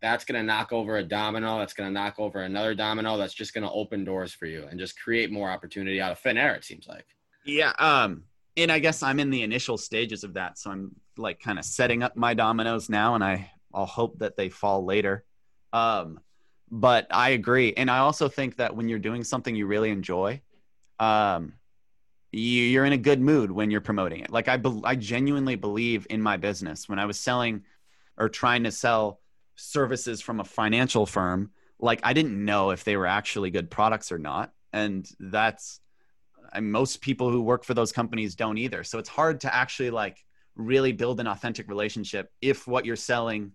[0.00, 1.58] that's going to knock over a domino.
[1.58, 3.16] That's going to knock over another domino.
[3.16, 6.18] That's just going to open doors for you and just create more opportunity out of
[6.18, 6.54] thin air.
[6.54, 7.06] It seems like.
[7.44, 7.72] Yeah.
[7.78, 8.24] Um,
[8.56, 11.64] and I guess I'm in the initial stages of that, so I'm like kind of
[11.64, 15.24] setting up my dominoes now, and I I'll hope that they fall later.
[15.72, 16.20] Um,
[16.74, 20.40] but I agree, and I also think that when you're doing something you really enjoy,
[20.98, 21.52] um,
[22.32, 24.30] you, you're in a good mood when you're promoting it.
[24.30, 26.88] Like I, bel I genuinely believe in my business.
[26.88, 27.64] When I was selling
[28.16, 29.20] or trying to sell
[29.54, 34.10] services from a financial firm, like I didn't know if they were actually good products
[34.10, 35.78] or not, and that's
[36.54, 38.82] and most people who work for those companies don't either.
[38.82, 43.52] So it's hard to actually like really build an authentic relationship if what you're selling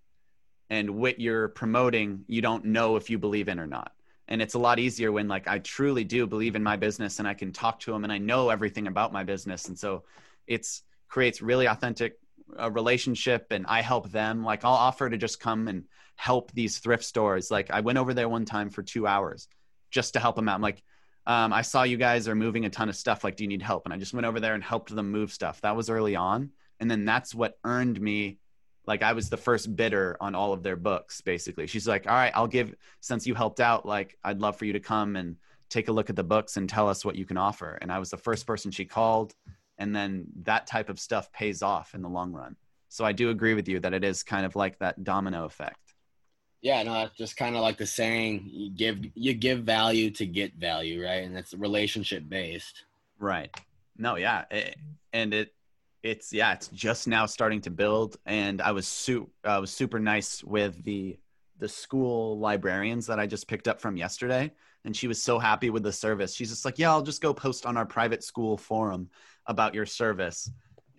[0.69, 3.91] and what you're promoting you don't know if you believe in or not.
[4.27, 7.27] And it's a lot easier when like I truly do believe in my business and
[7.27, 10.03] I can talk to them and I know everything about my business and so
[10.45, 12.19] it's creates really authentic
[12.59, 16.79] uh, relationship and I help them like I'll offer to just come and help these
[16.79, 17.49] thrift stores.
[17.49, 19.47] Like I went over there one time for 2 hours
[19.91, 20.55] just to help them out.
[20.55, 20.83] I'm like
[21.27, 23.25] um, I saw you guys are moving a ton of stuff.
[23.25, 23.83] Like, do you need help?
[23.83, 25.59] And I just went over there and helped them move stuff.
[25.59, 26.51] That was early on.
[26.79, 28.37] And then that's what earned me,
[28.87, 31.67] like, I was the first bidder on all of their books, basically.
[31.67, 34.73] She's like, all right, I'll give, since you helped out, like, I'd love for you
[34.73, 35.35] to come and
[35.69, 37.77] take a look at the books and tell us what you can offer.
[37.81, 39.35] And I was the first person she called.
[39.77, 42.55] And then that type of stuff pays off in the long run.
[42.89, 45.93] So I do agree with you that it is kind of like that domino effect.
[46.61, 50.25] Yeah, no, that's just kind of like the saying: you give you give value to
[50.25, 51.23] get value, right?
[51.23, 52.85] And it's relationship based.
[53.19, 53.55] Right.
[53.97, 54.75] No, yeah, it,
[55.13, 55.53] and it
[56.07, 58.17] it's yeah, it's just now starting to build.
[58.25, 61.17] And I was su- I was super nice with the
[61.59, 64.51] the school librarians that I just picked up from yesterday,
[64.85, 66.33] and she was so happy with the service.
[66.33, 69.09] She's just like, yeah, I'll just go post on our private school forum
[69.47, 70.49] about your service.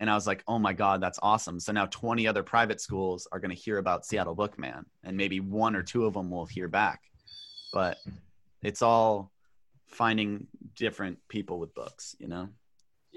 [0.01, 1.59] And I was like, oh my God, that's awesome.
[1.59, 5.39] So now 20 other private schools are going to hear about Seattle Bookman, and maybe
[5.39, 7.01] one or two of them will hear back.
[7.73, 7.97] But
[8.61, 9.31] it's all
[9.87, 12.49] finding different people with books, you know?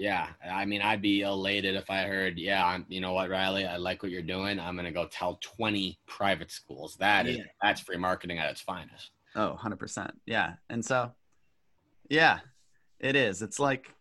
[0.03, 3.65] Yeah, I mean, I'd be elated if I heard, yeah, I'm, you know what, Riley,
[3.65, 4.59] I like what you're doing.
[4.59, 6.97] I'm gonna go tell 20 private schools.
[6.99, 7.43] That is Yeah.
[7.61, 9.11] that's free marketing at its finest.
[9.33, 10.11] Oh, 100%.
[10.25, 10.55] Yeah.
[10.69, 11.13] And so,
[12.09, 12.39] yeah,
[12.99, 13.41] it is.
[13.41, 13.95] It's like,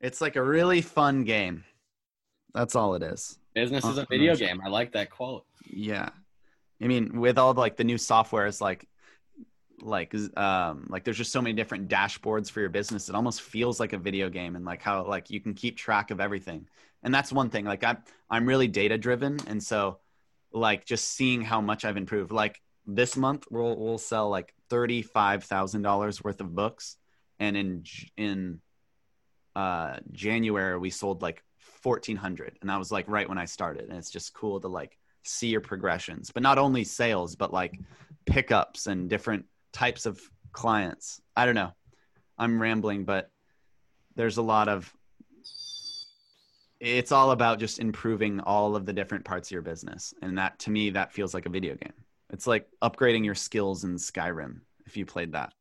[0.00, 1.64] it's like a really fun game.
[2.54, 3.38] That's all it is.
[3.54, 4.62] Business uh, is a uh, video uh, game.
[4.64, 5.44] I like that quote.
[5.66, 6.08] Yeah.
[6.80, 8.88] I mean, with all like the new software is like,
[9.82, 13.08] like, um, like there's just so many different dashboards for your business.
[13.08, 16.10] It almost feels like a video game and like how, like you can keep track
[16.10, 16.68] of everything.
[17.02, 19.38] And that's one thing, like I'm, I'm really data driven.
[19.46, 19.98] And so
[20.52, 26.24] like just seeing how much I've improved, like this month we'll, we'll sell like $35,000
[26.24, 26.96] worth of books.
[27.38, 27.84] And in,
[28.16, 28.60] in,
[29.56, 31.42] uh, January, we sold like
[31.82, 33.88] 1400 and that was like right when I started.
[33.88, 37.78] And it's just cool to like see your progressions, but not only sales, but like
[38.26, 40.20] pickups and different types of
[40.52, 41.20] clients.
[41.36, 41.72] I don't know.
[42.38, 43.30] I'm rambling, but
[44.16, 44.92] there's a lot of
[46.80, 50.14] it's all about just improving all of the different parts of your business.
[50.22, 51.92] And that to me, that feels like a video game.
[52.30, 55.52] It's like upgrading your skills in Skyrim if you played that.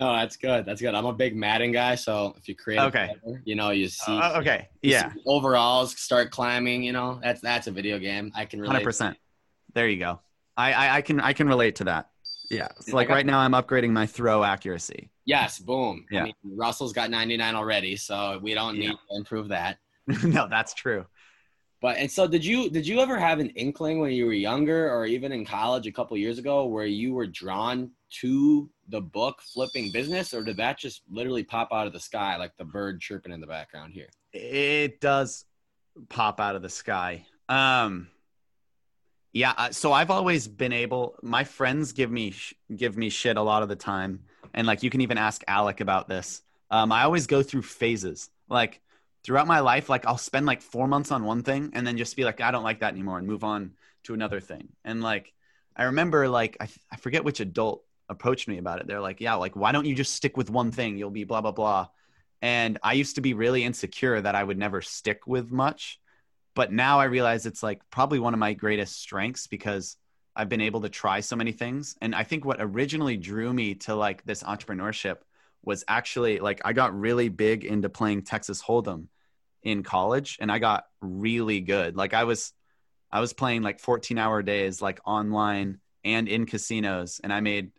[0.00, 0.64] Oh, that's good.
[0.66, 0.94] That's good.
[0.94, 3.14] I'm a big Madden guy, so if you create, Okay.
[3.22, 4.68] player, you know, you see, Uh, okay.
[4.82, 5.12] you Yeah.
[5.12, 6.82] see overalls start climbing.
[6.82, 8.32] You know, that's that's a video game.
[8.34, 8.72] I can relate.
[8.72, 9.16] Hundred percent.
[9.74, 10.20] There you go.
[10.56, 12.10] I, I I can I can relate to that.
[12.50, 12.68] Yeah.
[12.80, 15.10] So like right now I'm upgrading my throw accuracy.
[15.24, 16.04] Yes, boom.
[16.10, 16.20] Yeah.
[16.20, 18.92] I mean, Russell's got 99 already, so we don't need Yeah.
[18.92, 19.78] to improve that.
[20.24, 21.06] no, that's true.
[21.80, 24.90] But and so did you did you ever have an inkling when you were younger
[24.90, 27.90] or even in college a couple years ago where you were drawn
[28.20, 32.36] to the book flipping business or did that just literally pop out of the sky
[32.36, 34.08] like the bird chirping in the background here?
[34.32, 35.44] It does
[36.08, 37.26] pop out of the sky.
[37.50, 38.08] Um
[39.34, 43.36] yeah, uh, so I've always been able my friends give me sh- give me shit
[43.36, 44.20] a lot of the time
[44.54, 46.40] and like you can even ask Alec about this.
[46.70, 48.30] Um I always go through phases.
[48.48, 48.80] Like
[49.24, 52.16] throughout my life like I'll spend like 4 months on one thing and then just
[52.16, 53.72] be like I don't like that anymore and move on
[54.04, 54.68] to another thing.
[54.84, 55.32] And like
[55.76, 58.86] I remember like I, I forget which adult approached me about it.
[58.86, 60.96] They're like, "Yeah, like why don't you just stick with one thing?
[60.96, 61.88] You'll be blah blah blah."
[62.40, 65.98] And I used to be really insecure that I would never stick with much.
[66.54, 69.96] But now I realize it's like probably one of my greatest strengths because
[70.36, 71.96] I've been able to try so many things.
[72.00, 75.18] And I think what originally drew me to like this entrepreneurship
[75.64, 79.06] was actually like I got really big into playing Texas Hold'em
[79.62, 81.96] in college and I got really good.
[81.96, 82.52] Like I was
[83.10, 87.70] I was playing like 14 hour days like online and in casinos and I made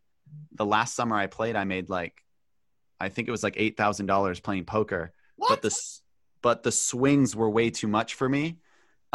[0.53, 2.23] the last summer I played I made like
[2.99, 5.77] I think it was like $8,000 playing poker but the
[6.41, 8.59] but the swings were way too much for me.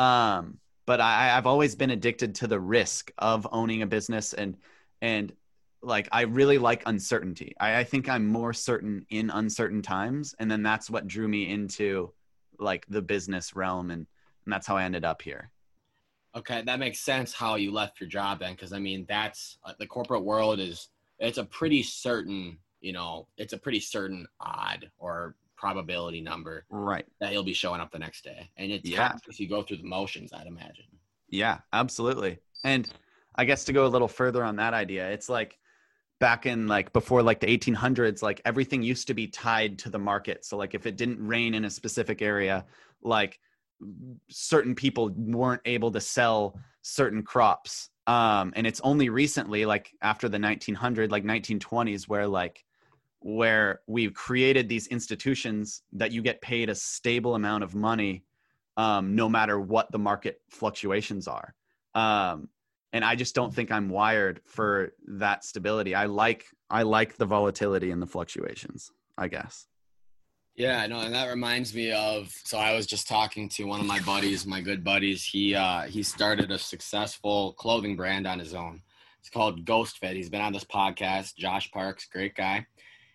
[0.01, 4.57] Um, but I, I've always been addicted to the risk of owning a business and
[5.03, 5.31] and
[5.83, 7.55] like I really like uncertainty.
[7.61, 11.51] I, I think I'm more certain in uncertain times, and then that's what drew me
[11.51, 12.13] into
[12.59, 14.07] like the business realm, and,
[14.45, 15.51] and that's how I ended up here.
[16.35, 19.75] Okay, that makes sense how you left your job then, because I mean that's uh,
[19.79, 20.89] the corporate world is
[21.19, 27.05] it's a pretty certain you know it's a pretty certain odd or probability number Right.
[27.21, 29.13] that you'll be showing up the next day, and it's Yeah.
[29.13, 30.87] yeah if you go through the motions, I'd imagine.
[31.29, 32.39] Yeah, absolutely.
[32.65, 32.89] And
[33.37, 35.59] I guess to go a little further on that idea, it's like
[36.19, 39.99] back in like before like the 1800s, like everything used to be tied to the
[39.99, 40.45] market.
[40.45, 42.65] So like if it didn't rain in a specific area,
[43.03, 43.39] like
[44.29, 47.91] certain people weren't able to sell certain crops.
[48.07, 52.65] Um, and it's only recently, like after the 1900, like 1920s, where like
[53.21, 58.25] where we've created these institutions that you get paid a stable amount of money
[58.77, 61.55] um, no matter what the market fluctuations are.
[61.95, 62.49] Um,
[62.93, 65.95] and I just don't think I'm wired for that stability.
[65.95, 68.91] I like I like the volatility and the fluctuations.
[69.18, 69.66] I guess.
[70.57, 72.33] Yeah, I know, and that reminds me of.
[72.45, 75.25] So I was just talking to one of my buddies, my good buddies.
[75.25, 78.83] He uh, he started a successful clothing brand on his own.
[79.21, 80.16] It's called Ghost Fit.
[80.16, 81.37] He's been on this podcast.
[81.37, 82.66] Josh Parks, great guy.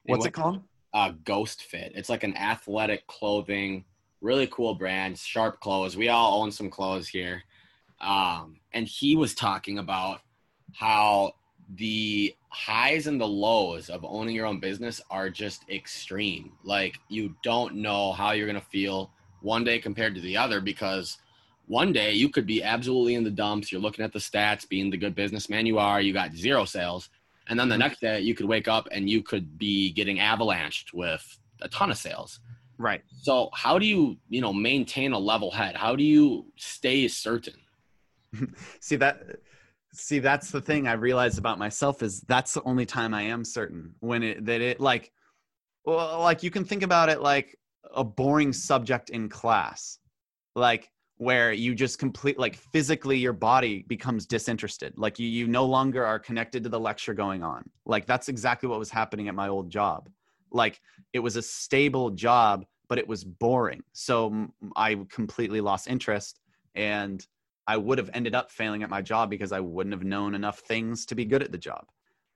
[0.05, 0.61] What's what- it called?
[0.93, 1.91] uh, Ghost Fit.
[1.93, 3.83] It's like an athletic clothing,
[4.21, 5.97] really cool brand, sharp clothes.
[5.97, 7.43] We all own some clothes here.
[7.99, 10.21] Um, and he was talking about
[10.73, 11.33] how
[11.75, 16.53] the highs and the lows of owning your own business are just extreme.
[16.63, 20.61] Like you don't know how you're going to feel one day compared to the other
[20.61, 21.17] because
[21.67, 23.71] one day you could be absolutely in the dumps.
[23.71, 27.09] You're looking at the stats, being the good businessman you are, you got zero sales.
[27.47, 27.79] And then the mm-hmm.
[27.79, 31.23] next day you could wake up and you could be getting avalanched with
[31.61, 32.39] a ton of sales.
[32.77, 33.01] Right.
[33.21, 35.75] So how do you, you know, maintain a level head?
[35.75, 37.55] How do you stay certain?
[38.81, 39.21] See that
[39.97, 43.45] see that's the thing I realized about myself is that's the only time I am
[43.45, 45.11] certain when it that it like
[45.85, 47.57] well like you can think about it like
[47.93, 49.99] a boring subject in class.
[50.55, 54.93] Like where you just complete like physically your body becomes disinterested.
[54.97, 57.69] Like you you no longer are connected to the lecture going on.
[57.85, 60.09] Like that's exactly what was happening at my old job.
[60.51, 60.81] Like
[61.13, 63.83] it was a stable job but it was boring.
[63.93, 66.39] So i completely lost interest
[66.75, 67.25] and
[67.67, 70.59] i would have ended up failing at my job because i wouldn't have known enough
[70.59, 71.85] things to be good at the job.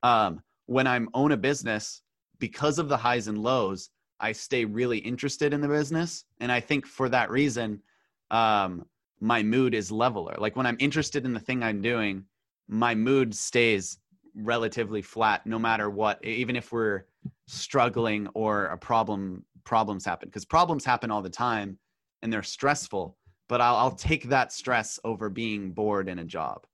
[0.02, 2.02] Um, when i'm own a business
[2.38, 6.60] because of the highs and lows i stay really interested in the business and i
[6.60, 7.82] think for that reason
[8.30, 8.86] um,
[9.20, 10.36] my mood is leveler.
[10.38, 12.24] Like when I'm interested in the thing I'm doing,
[12.68, 13.98] my mood stays
[14.34, 17.04] relatively flat no matter what, even if we're
[17.46, 20.28] struggling or a problem problems happen.
[20.28, 21.78] Because problems happen all the time
[22.22, 23.16] and they're stressful
[23.50, 26.66] but I'll, I'll take that stress over being bored in a job.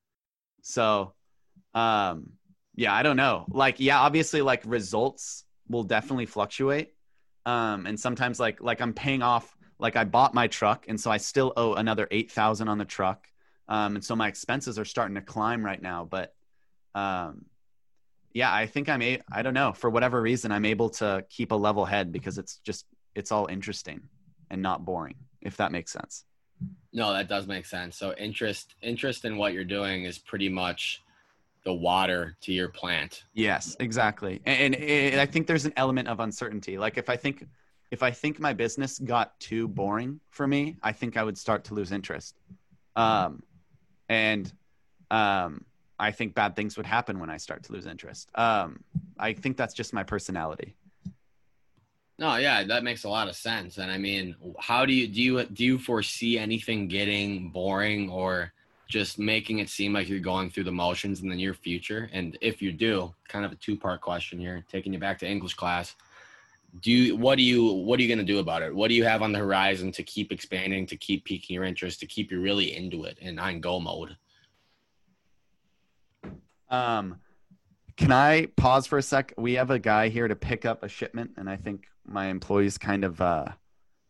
[0.62, 1.14] So
[1.74, 2.32] um
[2.74, 3.46] yeah i don't know.
[3.48, 6.92] Like yeah obviously like results will definitely fluctuate.
[7.46, 11.10] Um and sometimes like like i'm paying off like I bought my truck and so
[11.10, 13.26] I still owe another 8,000 on the truck.
[13.68, 16.34] Um, and so my expenses are starting to climb right now, but
[16.94, 17.44] um,
[18.32, 21.52] yeah, I think I'm a, I don't know, for whatever reason, I'm able to keep
[21.52, 24.02] a level head because it's just, it's all interesting
[24.50, 26.24] and not boring, if that makes sense.
[26.92, 27.96] No, that does make sense.
[27.96, 31.02] So interest interest in what you're doing is pretty much
[31.64, 33.24] the water to your plant.
[33.34, 34.40] Yes, exactly.
[34.46, 36.78] And, and, and I think there's an element of uncertainty.
[36.78, 37.46] Like if I think
[37.90, 41.64] if I think my business got too boring for me, I think I would start
[41.64, 42.36] to lose interest.
[42.96, 43.42] Um,
[44.08, 44.52] and
[45.10, 45.64] um,
[45.98, 48.28] I think bad things would happen when I start to lose interest.
[48.34, 48.82] Um,
[49.18, 50.74] I think that's just my personality.
[52.18, 53.76] No, yeah, that makes a lot of sense.
[53.78, 58.52] And I mean, how do you do you do you foresee anything getting boring or
[58.88, 62.08] just making it seem like you're going through the motions in the near future?
[62.12, 65.54] And if you do, kind of a two-part question here, taking you back to English
[65.54, 65.94] class.
[66.80, 68.74] Do you what do you what are you going to do about it?
[68.74, 72.00] What do you have on the horizon to keep expanding, to keep piquing your interest,
[72.00, 74.16] to keep you really into it and on go mode?
[76.68, 77.20] Um,
[77.96, 79.32] can I pause for a sec?
[79.38, 82.78] We have a guy here to pick up a shipment, and I think my employees
[82.78, 83.46] kind of uh,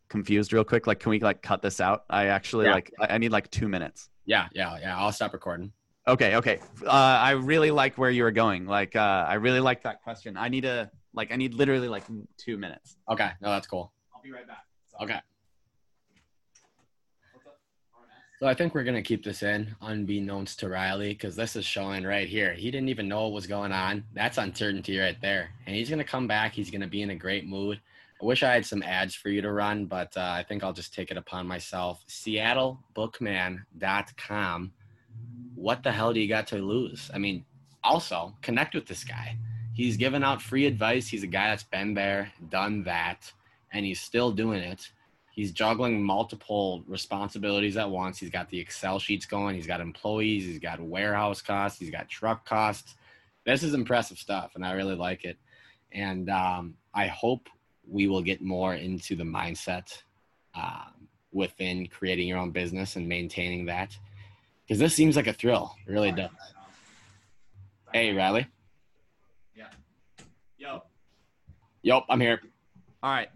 [0.09, 0.87] confused real quick.
[0.87, 2.05] Like, can we like cut this out?
[2.09, 2.73] I actually Yeah.
[2.73, 4.09] like I need like two minutes.
[4.25, 4.97] Yeah, yeah, yeah.
[4.97, 5.71] I'll stop recording.
[6.07, 6.59] Okay, okay.
[6.85, 8.65] Uh, I really like where you were going.
[8.65, 10.37] Like, uh, I really like that question.
[10.37, 12.03] I need a like I need literally like
[12.37, 12.97] two minutes.
[13.09, 13.91] Okay, no, that's cool.
[14.15, 14.63] I'll be right back.
[15.01, 15.19] Okay.
[18.39, 22.03] So I think we're gonna keep this in, unbeknownst to Riley, because this is showing
[22.03, 22.53] right here.
[22.53, 24.03] He didn't even know what was going on.
[24.13, 25.49] That's uncertainty right there.
[25.65, 26.53] And he's gonna come back.
[26.53, 27.81] He's gonna be in a great mood.
[28.21, 30.73] I wish I had some ads for you to run, but uh, I think I'll
[30.73, 32.03] just take it upon myself.
[32.07, 34.71] SeattleBookman.com.
[35.55, 37.11] What the hell do you got to lose?
[37.13, 37.45] I mean,
[37.83, 39.37] also connect with this guy.
[39.77, 41.07] He's giving out free advice.
[41.07, 43.31] He's a guy that's been there, done that,
[43.71, 44.89] and he's still doing it.
[45.31, 48.17] He's juggling multiple responsibilities at once.
[48.17, 49.55] He's got the Excel sheets going.
[49.55, 50.45] He's got employees.
[50.45, 51.77] He's got warehouse costs.
[51.77, 52.95] He's got truck costs.
[53.45, 55.37] This is impressive stuff, and I really like it.
[55.91, 57.47] And um, I hope
[57.87, 60.01] we will get more into the mindset
[60.55, 60.85] uh,
[61.31, 63.95] within creating your own business and maintaining that,
[64.65, 65.75] because this seems like a thrill.
[65.85, 66.31] It really does.
[67.93, 68.47] Hey, Riley.
[70.57, 70.83] Yo.
[71.83, 72.41] Yep, I'm here.
[73.03, 73.29] All right.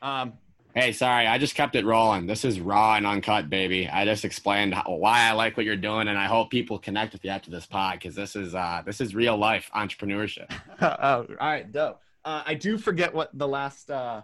[0.00, 0.34] Um,
[0.74, 2.26] Hey, sorry, I just kept it rolling.
[2.26, 3.86] This is raw and uncut, baby.
[3.90, 7.12] I just explained how, why I like what you're doing, and I hope people connect
[7.12, 10.50] with you after this pod because this is uh, this is real life entrepreneurship.
[10.80, 12.00] oh, all right, dope.
[12.24, 13.90] Uh, I do forget what the last.
[13.90, 14.22] Uh,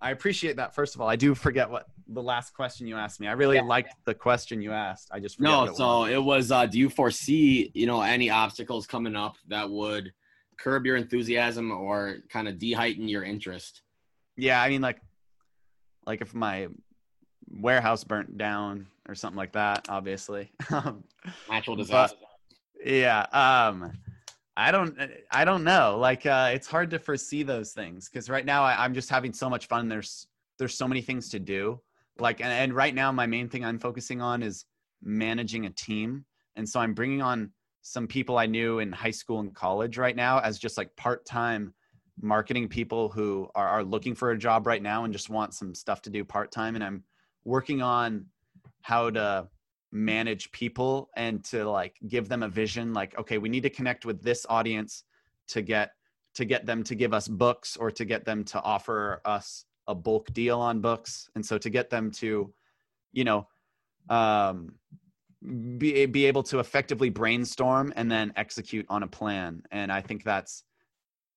[0.00, 0.74] I appreciate that.
[0.74, 3.26] First of all, I do forget what the last question you asked me.
[3.28, 3.62] I really Yeah.
[3.64, 5.08] liked the question you asked.
[5.12, 6.50] I just No, it so it was.
[6.50, 10.14] Uh, do you foresee you know any obstacles coming up that would
[10.58, 13.82] curb your enthusiasm or kind of de-heighten your interest?
[14.36, 15.00] yeah, I mean, like,
[16.06, 16.68] like if my
[17.50, 20.52] warehouse burnt down or something like that, obviously.
[20.70, 21.02] Um,
[21.50, 22.16] Natural But- disaster.
[22.84, 23.20] yeah.
[23.32, 23.92] Um,
[24.56, 24.98] I don't.
[25.30, 25.98] I don't know.
[26.00, 29.32] Like, uh, it's hard to foresee those things because right now I, I'm just having
[29.32, 29.88] so much fun.
[29.88, 30.26] There's
[30.58, 31.80] there's so many things to do.
[32.18, 34.64] Like, and, and right now my main thing I'm focusing on is
[35.00, 36.24] managing a team,
[36.56, 37.52] and so I'm bringing on
[37.82, 41.24] some people I knew in high school and college right now as just like part
[41.24, 41.74] time
[42.20, 45.74] marketing people who are, are looking for a job right now and just want some
[45.74, 46.74] stuff to do part time.
[46.74, 47.04] And I'm
[47.44, 48.26] working on
[48.82, 49.48] how to
[49.92, 54.04] manage people and to like give them a vision like okay we need to connect
[54.04, 55.04] with this audience
[55.46, 55.92] to get
[56.34, 59.94] to get them to give us books or to get them to offer us a
[59.94, 62.52] bulk deal on books and so to get them to
[63.12, 63.48] you know
[64.10, 64.74] um
[65.42, 69.62] be, be able to effectively brainstorm and then execute on a plan.
[69.70, 70.64] And i think that's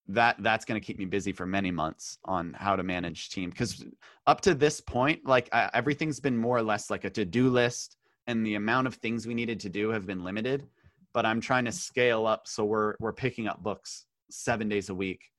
[0.07, 3.49] that that's going to keep me busy for many months on how to manage team.
[3.49, 3.85] Because
[4.25, 7.97] up to this point like I, everything's been more or less like a to-do list
[8.27, 10.67] and the amount of things we needed to do have been limited.
[11.13, 14.95] But i'm trying to scale up so we're we're picking up books seven days a
[14.95, 15.29] week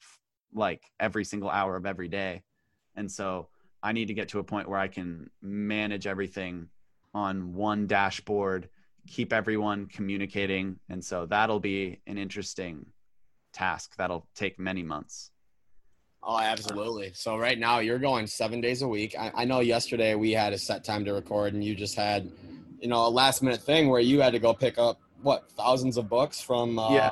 [0.55, 2.43] like every single hour of every day.
[2.95, 3.49] And so
[3.83, 6.69] i need to get to a point where i can manage everything
[7.15, 8.69] on one dashboard
[9.07, 12.87] keep everyone communicating and so that'll be an interesting
[13.53, 15.33] task that'll take many months
[16.25, 17.11] Oh, absolutely.
[17.15, 19.17] So right now you're going seven days a week.
[19.19, 22.31] I, I know yesterday we had a set time to record, and you just had,
[22.81, 25.97] you know, a last minute thing where you had to go pick up what thousands
[25.97, 26.79] of books from.
[26.79, 27.11] Uh, Yeah.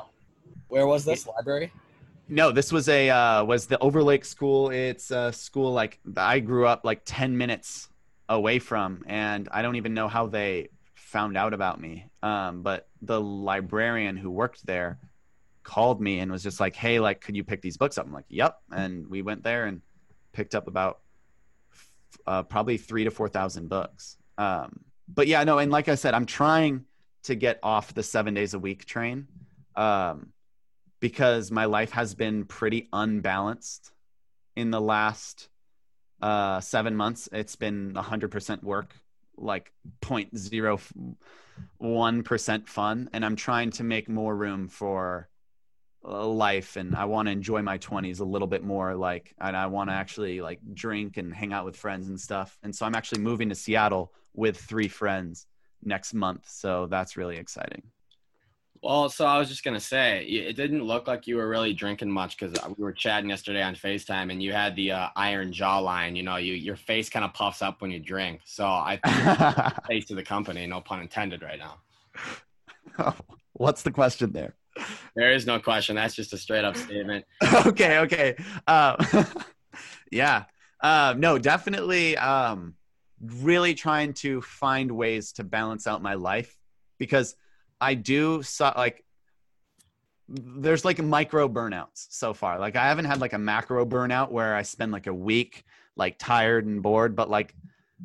[0.69, 1.73] Where was this library?
[2.29, 4.69] No, this was a uh, was the Overlake School.
[4.69, 7.89] It's a school like I grew up like ten minutes
[8.31, 12.05] away from, and I don't even know how they found out about me.
[12.23, 14.99] Um, but the librarian who worked there
[15.63, 18.13] called me and was just like, "Hey, like, could you pick these books up?" I'm
[18.13, 19.81] like, "Yep," and we went there and
[20.31, 20.99] picked up about
[22.25, 24.17] uh, probably three to four thousand books.
[24.37, 26.85] Um, but yeah, no, and like I said, I'm trying
[27.23, 29.27] to get off the seven days a week train.
[29.75, 30.33] Um,
[30.99, 33.91] because my life has been pretty unbalanced
[34.55, 35.49] in the last
[36.21, 37.27] uh, seven months.
[37.31, 38.95] It's been 100% work
[39.37, 45.27] like 0.01 percent fun, and I'm trying to make more room for
[46.03, 49.55] uh, life and I want to enjoy my 20s a little bit more like and
[49.55, 52.57] I want to actually like drink and hang out with friends and stuff.
[52.63, 55.45] And so I'm actually moving to Seattle with three friends
[55.83, 56.49] next month.
[56.49, 57.83] So that's really exciting.
[58.83, 62.09] Well, so I was just gonna say, it didn't look like you were really drinking
[62.09, 66.15] much because we were chatting yesterday on Facetime, and you had the uh, iron jawline.
[66.15, 68.41] You know, you your face kind of puffs up when you drink.
[68.45, 73.15] So I think face of the company, no pun intended, right now.
[73.53, 74.55] What's the question there?
[75.15, 75.95] There is no question.
[75.95, 77.25] That's just a straight up statement.
[77.65, 78.35] okay, okay.
[78.67, 79.23] Uh,
[80.11, 80.45] yeah.
[80.79, 82.17] Uh, no, definitely.
[82.17, 82.75] Um,
[83.21, 86.57] really trying to find ways to balance out my life
[86.97, 87.35] because
[87.81, 89.03] I do so, like
[90.29, 92.59] there's like micro burnouts so far.
[92.59, 95.65] Like I haven't had like a macro burnout where I spend like a week
[95.97, 97.55] like tired and bored, but like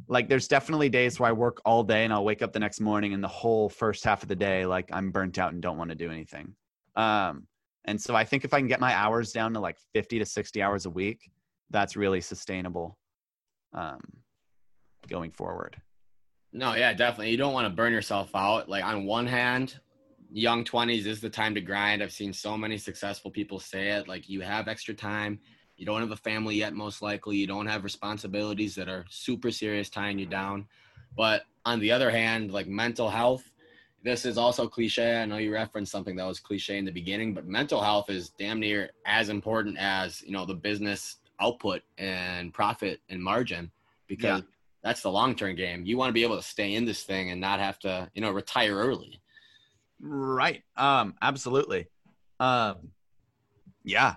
[0.09, 2.81] like there's definitely days where I work all day and I'll wake up the next
[2.81, 5.79] morning and the whole first half of the day like I'm burnt out and don't
[5.79, 6.55] want to do anything.
[6.97, 7.47] Um
[7.85, 10.27] and so I think if I can get my hours down to like 50 to
[10.27, 11.31] 60 hours a week,
[11.70, 12.99] that's really sustainable
[13.72, 14.01] um
[15.09, 15.81] going forward.
[16.57, 17.31] No, yeah, definitely.
[17.33, 18.67] You don't want to burn yourself out.
[18.67, 19.79] Like on one hand,
[20.33, 22.03] young 20s is the time to grind.
[22.03, 24.09] I've seen so many successful people say it.
[24.09, 25.39] Like you have extra time.
[25.77, 27.37] You don't have a family yet, most likely.
[27.37, 30.67] You don't have responsibilities that are super serious tying you down.
[31.15, 33.45] But on the other hand, like mental health,
[34.03, 35.21] this is also cliche.
[35.21, 38.31] I know you referenced something that was cliche in the beginning, but mental health is
[38.31, 43.71] damn near as important as, you know, the business output and profit and margin
[44.07, 44.47] because yeah
[44.87, 45.84] that's the long term game.
[45.84, 48.22] You want to be able to stay in this thing and not have to, you
[48.22, 49.20] know, retire early.
[50.01, 50.62] Right.
[50.76, 51.89] Um, absolutely.
[52.39, 52.93] Um,
[53.82, 54.14] yeah.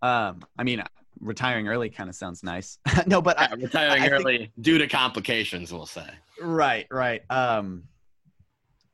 [0.00, 0.84] Um, I mean,
[1.18, 2.78] retiring early kind of sounds nice.
[3.08, 6.08] no, but yeah, I, retiring I early think, due to complications, we'll say.
[6.40, 6.86] Right.
[6.88, 7.22] Right.
[7.28, 7.82] Um,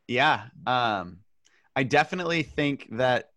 [0.08, 0.44] yeah.
[0.66, 1.18] Um,
[1.76, 3.28] I definitely think that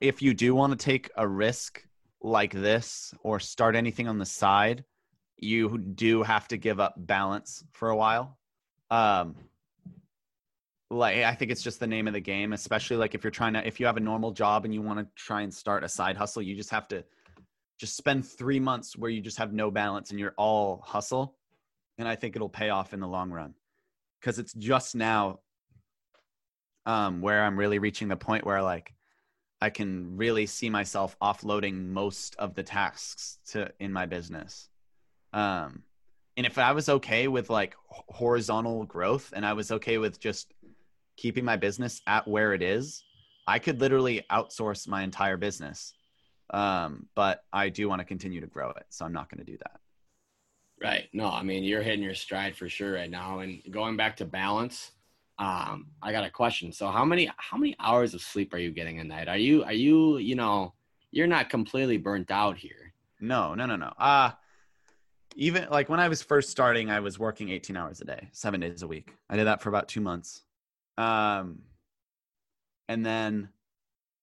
[0.00, 1.84] if you do want to take a risk
[2.20, 4.84] like this or start anything on the side,
[5.40, 8.38] you do have to give up balance for a while.
[8.90, 9.36] Um,
[10.90, 13.54] like I think it's just the name of the game, especially like if you're trying
[13.54, 15.88] to if you have a normal job and you want to try and start a
[15.88, 17.04] side hustle, you just have to
[17.78, 21.36] just spend 3 months where you just have no balance and you're all hustle.
[21.96, 23.54] And I think it'll pay off in the long run.
[24.20, 25.40] Cuz it's just now
[26.86, 28.94] um where I'm really reaching the point where like
[29.62, 34.69] I can really see myself offloading most of the tasks to in my business.
[35.32, 35.82] Um,
[36.36, 40.52] and if I was okay with like horizontal growth and I was okay with just
[41.16, 43.04] keeping my business at where it is,
[43.46, 45.92] I could literally outsource my entire business.
[46.50, 48.86] Um, but I do want to continue to grow it.
[48.88, 49.80] So I'm not going to do that.
[50.82, 51.08] Right.
[51.12, 53.40] No, I mean, you're hitting your stride for sure right now.
[53.40, 54.92] And going back to balance,
[55.38, 56.72] um, I got a question.
[56.72, 59.28] So how many, how many hours of sleep are you getting a night?
[59.28, 60.72] Are you, are you, you know,
[61.10, 62.92] you're not completely burnt out here.
[63.20, 63.92] No, no, no, no.
[63.98, 64.30] Uh,
[65.36, 68.60] even like when I was first starting, I was working 18 hours a day, seven
[68.60, 69.14] days a week.
[69.28, 70.42] I did that for about two months.
[70.98, 71.60] Um,
[72.88, 73.48] and then,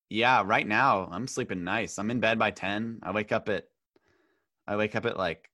[0.10, 1.98] yeah, right now I'm sleeping nice.
[1.98, 3.00] I'm in bed by 10.
[3.04, 3.66] I wake up at,
[4.68, 5.50] I wake up at like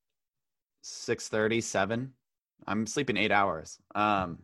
[0.82, 2.14] 6 30, 7.
[2.66, 3.78] I'm sleeping eight hours.
[3.94, 4.40] Um,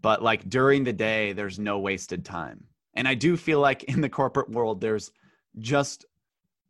[0.00, 2.64] but like during the day, there's no wasted time.
[2.94, 5.10] And I do feel like in the corporate world, there's
[5.58, 6.04] just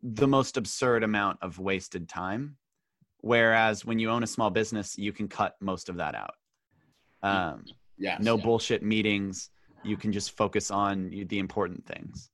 [0.03, 2.57] the most absurd amount of wasted time
[3.23, 6.35] Whereas when you own a small business, you can cut most of that out.
[7.23, 7.65] Um,
[7.97, 8.19] yeah.
[8.21, 8.45] No yeah.
[8.45, 9.51] bullshit meetings.
[9.85, 12.31] You can just focus on the important things.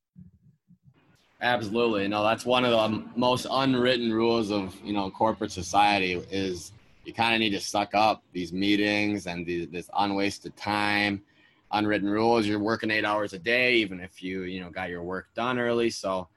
[1.41, 2.09] Absolutely.
[2.09, 6.73] No, that's one of the most unwritten rules of you know corporate society is
[7.05, 11.23] you kind of need to suck up these meetings and the, this unwasted time.
[11.71, 12.47] Unwritten rules.
[12.47, 15.59] You're working eight hours a day, even if you you know got your work done
[15.59, 15.91] early.
[15.91, 16.29] So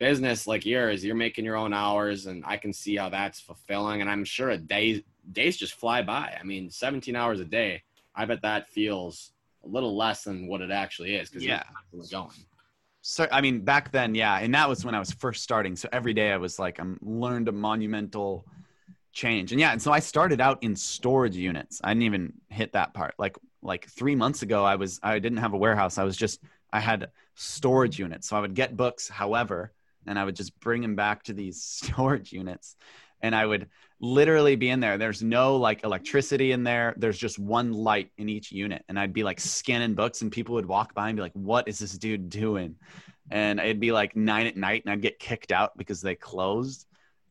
[0.00, 4.00] business like yours, you're making your own hours, and I can see how that's fulfilling.
[4.00, 6.36] And I'm sure a day days just fly by.
[6.38, 7.82] I mean, 17 hours a day.
[8.16, 9.30] I bet that feels
[9.62, 11.62] a little less than what it actually is because yeah,
[12.10, 12.30] going.
[13.02, 15.76] So I mean, back then, yeah, and that was when I was first starting.
[15.76, 18.46] So every day I was like, I'm learned a monumental
[19.12, 21.80] change, and yeah, and so I started out in storage units.
[21.84, 23.14] I didn't even hit that part.
[23.18, 25.98] Like like three months ago, I was I didn't have a warehouse.
[25.98, 26.40] I was just
[26.72, 28.28] I had storage units.
[28.28, 29.08] So I would get books.
[29.08, 29.72] However,
[30.06, 32.76] and I would just bring him back to these storage units
[33.22, 33.68] and I would
[34.00, 34.98] literally be in there.
[34.98, 36.94] There's no like electricity in there.
[36.96, 38.84] There's just one light in each unit.
[38.88, 41.68] And I'd be like scanning books and people would walk by and be like, what
[41.68, 42.76] is this dude doing?
[43.30, 46.86] And it'd be like nine at night and I'd get kicked out because they closed.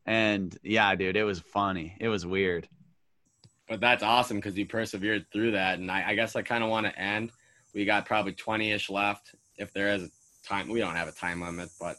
[0.06, 1.96] And yeah, dude, it was funny.
[2.00, 2.68] It was weird.
[3.68, 5.78] But that's awesome because you persevered through that.
[5.78, 7.30] And I, I guess I kind of want to end.
[7.74, 9.34] We got probably 20 ish left.
[9.56, 10.10] If there is a
[10.44, 11.96] time, we don't have a time limit, but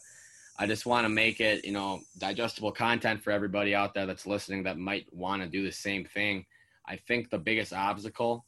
[0.62, 4.28] I just want to make it, you know, digestible content for everybody out there that's
[4.28, 6.46] listening that might want to do the same thing.
[6.86, 8.46] I think the biggest obstacle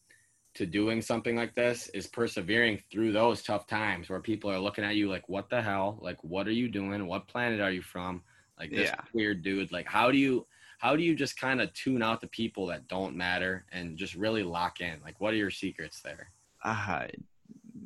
[0.55, 4.85] to doing something like this is persevering through those tough times where people are looking
[4.85, 5.99] at you like, what the hell?
[6.01, 7.05] Like, what are you doing?
[7.05, 8.23] What planet are you from?
[8.61, 9.01] Like this Yeah.
[9.13, 9.73] weird dude.
[9.73, 10.47] Like, how do you,
[10.79, 14.15] how do you just kind of tune out the people that don't matter and just
[14.15, 15.01] really lock in?
[15.03, 16.31] Like, what are your secrets there?
[16.63, 17.09] I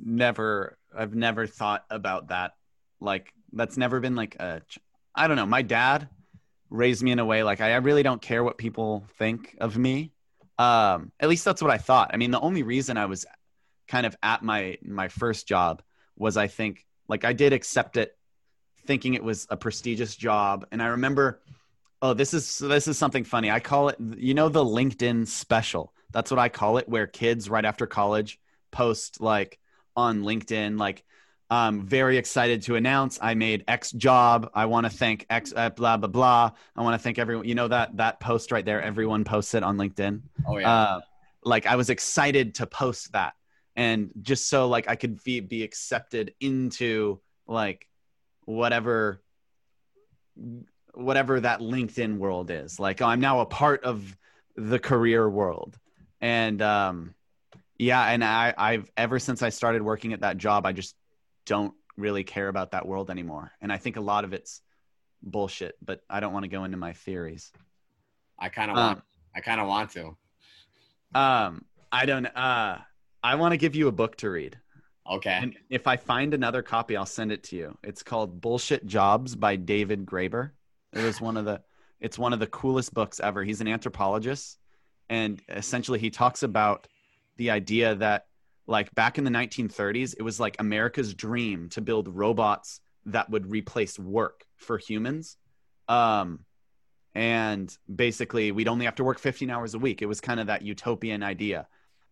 [0.05, 2.57] never, I've never thought about that.
[3.01, 4.63] Like, that's never been like a,
[5.15, 5.47] I don't know.
[5.47, 6.09] My dad
[6.71, 10.13] raised me in a way like I really don't care what people think of me.
[10.59, 12.11] Um, at least that's what I thought.
[12.13, 13.25] I mean, the only reason I was
[13.87, 15.83] kind of at my my first job
[16.17, 18.17] was I think like I did accept it
[18.87, 21.41] thinking it was a prestigious job and I remember
[22.01, 23.51] oh this is this is something funny.
[23.51, 25.93] I call it you know the LinkedIn special.
[26.11, 28.39] That's what I call it where kids right after college
[28.71, 29.59] post like
[29.97, 31.05] on LinkedIn like
[31.51, 34.51] I'm very excited to announce I made X job.
[34.55, 36.51] I want to thank X uh, blah blah blah.
[36.77, 37.47] I want to thank everyone.
[37.47, 38.83] You know that that post right there.
[38.83, 40.21] Everyone posts it on LinkedIn.
[40.47, 40.71] Oh yeah.
[40.71, 41.01] Uh,
[41.43, 43.33] like I was excited to post that,
[43.77, 47.89] and just so like I could be be accepted into like
[48.45, 49.23] whatever
[50.93, 52.79] whatever that LinkedIn world is.
[52.79, 54.17] Like I'm now a part of
[54.55, 55.79] the career world,
[56.21, 57.15] and um,
[57.79, 60.95] yeah, and I I've ever since I started working at that job, I just
[61.49, 64.63] don't really care about that world anymore, and I think a lot of it's
[65.23, 65.75] bullshit.
[65.85, 67.51] But I don't want to go into my theories.
[68.39, 69.03] I kind of um, want,
[69.35, 70.17] I kind of want to.
[71.15, 72.27] Um, I don't.
[72.27, 72.79] Uh,
[73.25, 74.57] I want to give you a book to read,
[75.11, 75.39] Okay.
[75.43, 77.77] and if I find another copy, I'll send it to you.
[77.83, 80.53] It's called "Bullshit Jobs" by David Graeber.
[80.93, 81.63] It was one of the.
[82.01, 83.43] It's one of the coolest books ever.
[83.43, 84.59] He's an anthropologist,
[85.09, 86.87] and essentially he talks about
[87.39, 88.27] the idea that,
[88.69, 93.51] like back in the 1930s, it was like America's dream to build robots that would
[93.51, 95.37] replace work for humans.
[95.89, 96.45] Um,
[97.15, 100.03] and basically we'd only have to work 15 hours a week.
[100.03, 101.67] It was kind of that utopian idea.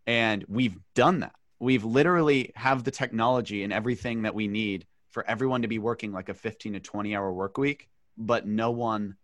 [0.07, 1.34] And we've done that.
[1.61, 6.12] We've literally have the technology and everything that we need for everyone to be working
[6.12, 9.16] like a 15 to 20 hour work week but no one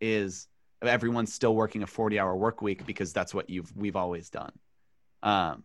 [0.00, 0.48] is
[0.82, 4.52] everyone's still working a 40 hour work week because that's what you've we've always done.
[5.22, 5.64] Um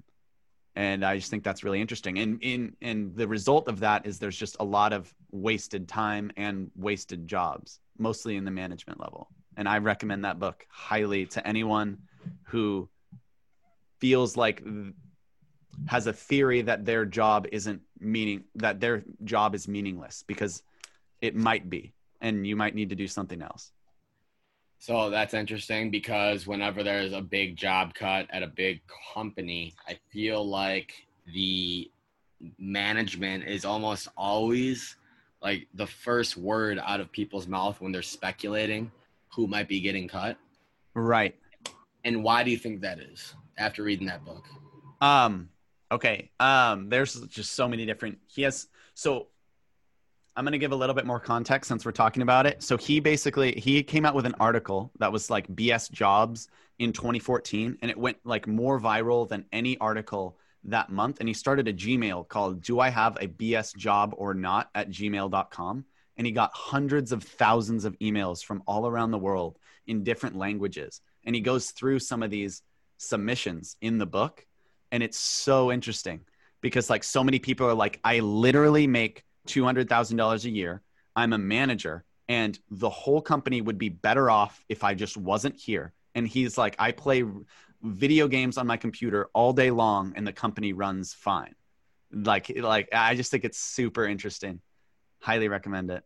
[0.76, 2.20] and i just think that's really interesting.
[2.20, 6.32] And in and the result of that is there's just a lot of wasted time
[6.38, 9.30] and wasted jobs mostly in the management level.
[9.58, 12.00] And i recommend that book highly to anyone
[12.44, 12.90] who
[14.00, 14.64] feels like
[15.88, 20.64] has a theory that their job isn't meaning that their job is meaningless because
[21.22, 23.72] it might be and you might need to do something else
[24.84, 28.82] So that's interesting because whenever there's a big job cut at a big
[29.14, 30.92] company, I feel like
[31.34, 31.90] the
[32.60, 34.98] management is almost always
[35.42, 38.92] like the first word out of people's mouth when they're speculating
[39.34, 40.36] who might be getting cut.
[40.96, 41.34] right
[42.04, 44.44] And why do you think that is after reading that book?
[45.00, 45.48] Um,
[45.94, 46.30] okay.
[46.42, 48.18] Um, there's just so many different.
[48.28, 49.28] He has so.
[50.36, 52.64] I'm gonna give a little bit more context since we're talking about it.
[52.64, 56.48] So he basically he came out with an article that was like BS jobs
[56.80, 61.20] in 2014, and it went like more viral than any article that month.
[61.20, 64.90] And he started a Gmail called "Do I have a BS job or not?" at
[64.90, 65.86] gmail.com,
[66.18, 70.36] and he got hundreds of thousands of emails from all around the world in different
[70.36, 71.02] languages.
[71.26, 72.64] And he goes through some of these
[72.98, 74.46] submissions in the book
[74.92, 76.22] and it's so interesting
[76.62, 80.82] because like so many people are like i literally make $200000 a year.
[81.16, 85.56] I'm a manager and the whole company would be better off if i just wasn't
[85.56, 85.94] here.
[86.16, 87.24] And he's like i play
[87.82, 91.56] video games on my computer all day long and the company runs fine.
[92.12, 94.62] Like like i just think it's super interesting.
[95.20, 96.04] Highly recommend it.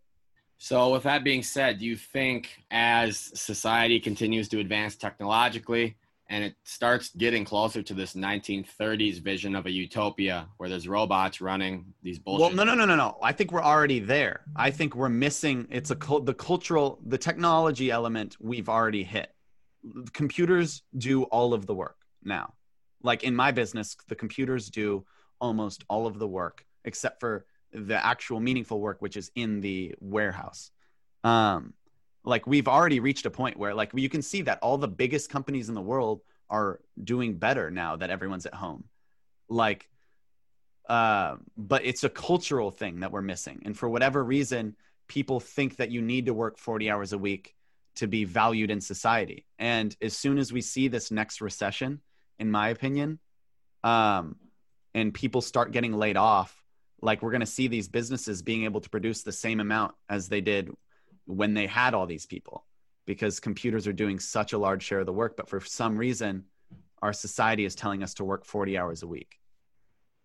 [0.59, 5.97] So, with that being said, do you think as society continues to advance technologically
[6.29, 11.39] and it starts getting closer to this 1930s vision of a utopia where there's robots
[11.39, 12.55] running these bullshit?
[12.55, 13.17] Well, no, no, no, no, no.
[13.23, 14.41] I think we're already there.
[14.55, 15.67] I think we're missing.
[15.69, 18.35] It's a the cultural, the technology element.
[18.39, 19.33] We've already hit.
[20.13, 22.53] Computers do all of the work now.
[23.01, 25.05] Like in my business, the computers do
[25.39, 29.95] almost all of the work except for the actual meaningful work, which is in the
[29.99, 30.71] warehouse.
[31.23, 31.73] Um,
[32.27, 35.29] like we've already reached a point where like you can see that all the biggest
[35.29, 38.83] companies in the world are doing better now that everyone's at home
[39.49, 39.89] like
[40.89, 44.75] uh, but it's a cultural thing that we're missing and for whatever reason
[45.07, 47.55] people think that you need to work 40 hours a week
[47.97, 49.45] to be valued in society.
[49.57, 52.01] And as soon as we see this next recession,
[52.39, 53.19] in my opinion,
[53.83, 54.35] um,
[54.93, 56.55] and people start getting laid off,
[57.01, 60.29] like we're going to see these businesses being able to produce the same amount as
[60.29, 60.69] they did
[61.27, 62.65] when they had all these people
[63.05, 65.37] because computers are doing such a large share of the work.
[65.37, 66.43] But for some reason,
[67.01, 69.39] our society is telling us to work 40 hours a week.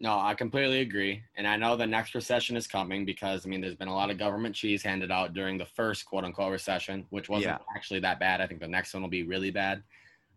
[0.00, 1.22] No, I completely agree.
[1.36, 4.10] And I know the next recession is coming because, I mean, there's been a lot
[4.10, 7.76] of government cheese handed out during the first quote unquote recession, which wasn't yeah.
[7.76, 8.40] actually that bad.
[8.40, 9.84] I think the next one will be really bad.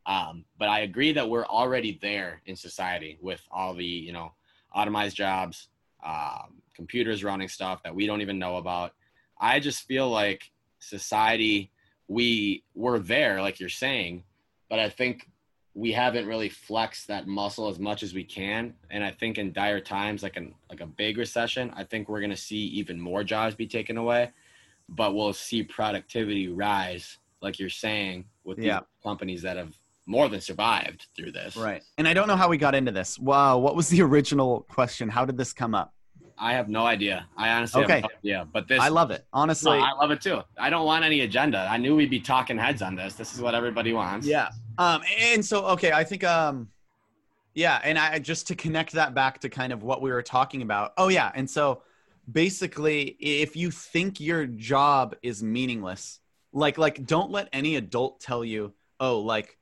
[0.05, 4.33] Um, but I agree that we're already there in society with all the, you know,
[4.75, 5.69] automized jobs,
[6.05, 8.91] um, computers running stuff that we don't even know about.
[9.39, 10.51] I just feel like
[10.85, 11.71] society,
[12.07, 14.23] we we're there, like you're saying,
[14.69, 15.29] but I think
[15.73, 18.73] we haven't really flexed that muscle as much as we can.
[18.89, 22.21] And I think in dire times, like an like a big recession, I think we're
[22.21, 24.31] gonna see even more jobs be taken away,
[24.89, 28.81] but we'll see productivity rise, like you're saying, with yeah.
[29.03, 29.75] companies that have
[30.05, 31.57] more than survived through this.
[31.57, 31.83] Right.
[31.97, 33.17] And I don't know how we got into this.
[33.17, 35.09] Wow, what was the original question?
[35.09, 35.94] How did this come up?
[36.37, 37.27] I have no idea.
[37.37, 38.01] I honestly okay.
[38.01, 38.47] have no idea.
[38.51, 39.25] But this I love it.
[39.31, 39.77] Honestly.
[39.77, 40.41] No, I love it too.
[40.57, 41.67] I don't want any agenda.
[41.69, 43.13] I knew we'd be talking heads on this.
[43.13, 44.27] This is what everybody wants.
[44.27, 44.49] Yeah.
[44.77, 46.69] Um and so okay, I think um
[47.53, 50.61] yeah, and I just to connect that back to kind of what we were talking
[50.61, 50.93] about.
[50.97, 51.83] Oh yeah, and so
[52.29, 56.19] basically if you think your job is meaningless,
[56.51, 59.57] like like don't let any adult tell you, "Oh, like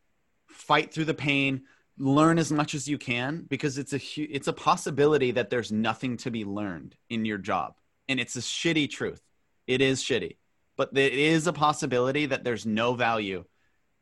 [0.48, 1.64] fight through the pain,
[1.98, 6.18] learn as much as you can because it's a it's a possibility that there's nothing
[6.18, 7.76] to be learned in your job.
[8.08, 9.22] And it's a shitty truth.
[9.68, 10.38] It is shitty.
[10.76, 13.46] But it is a possibility that there's no value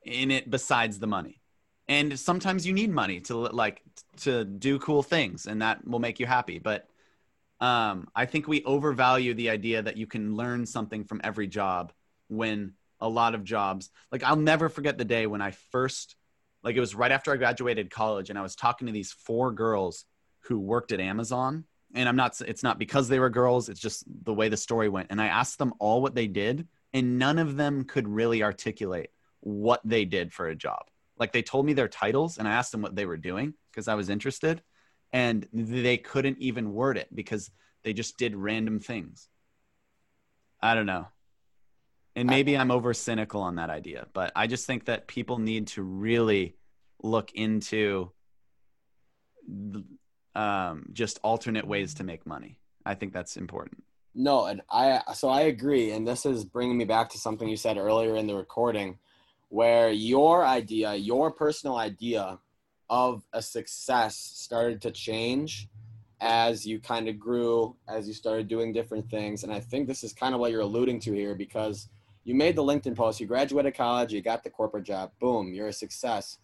[0.04, 1.42] in it besides the money.
[1.88, 3.82] And sometimes you need money to like
[4.22, 6.60] to do cool things and that will make you happy.
[6.60, 6.88] But
[7.62, 11.94] um, i think we overvalue the idea that you can learn something from every job
[12.28, 16.16] when a lot of jobs like i'll never forget the day when i first
[16.64, 19.52] like it was right after I graduated college and I was talking to these four
[19.52, 20.06] girls
[20.42, 21.66] who worked at Amazon.
[21.94, 24.88] And I'm not, it's not because they were girls, it's just the way the story
[24.88, 25.08] went.
[25.10, 29.10] And I asked them all what they did, and none of them could really articulate
[29.42, 30.84] what they did for a job.
[31.18, 33.90] Like they told me their titles, and I asked them what they were doing because
[33.90, 34.62] I was interested.
[35.12, 37.52] And they couldn't even word it because
[37.84, 39.28] they just did random things.
[40.62, 41.08] I don't know
[42.16, 45.68] and maybe I'm over cynical on that idea, but I just think that people need
[45.68, 46.56] to really
[47.02, 48.12] look into
[50.36, 52.60] um, just alternate ways to make money.
[52.86, 53.84] I think that's important.
[54.14, 57.56] No, and I so I agree, and this is bringing me back to something you
[57.56, 59.00] said earlier in the recording,
[59.48, 62.40] where your idea, your personal idea
[62.90, 65.70] of a success started to change
[66.20, 70.04] as you kind of grew, as you started doing different things, and I think this
[70.04, 71.88] is kind of what you're alluding to here because
[72.24, 75.68] you made the LinkedIn post, you graduated college, you got the corporate job, boom, you're
[75.68, 76.38] a success.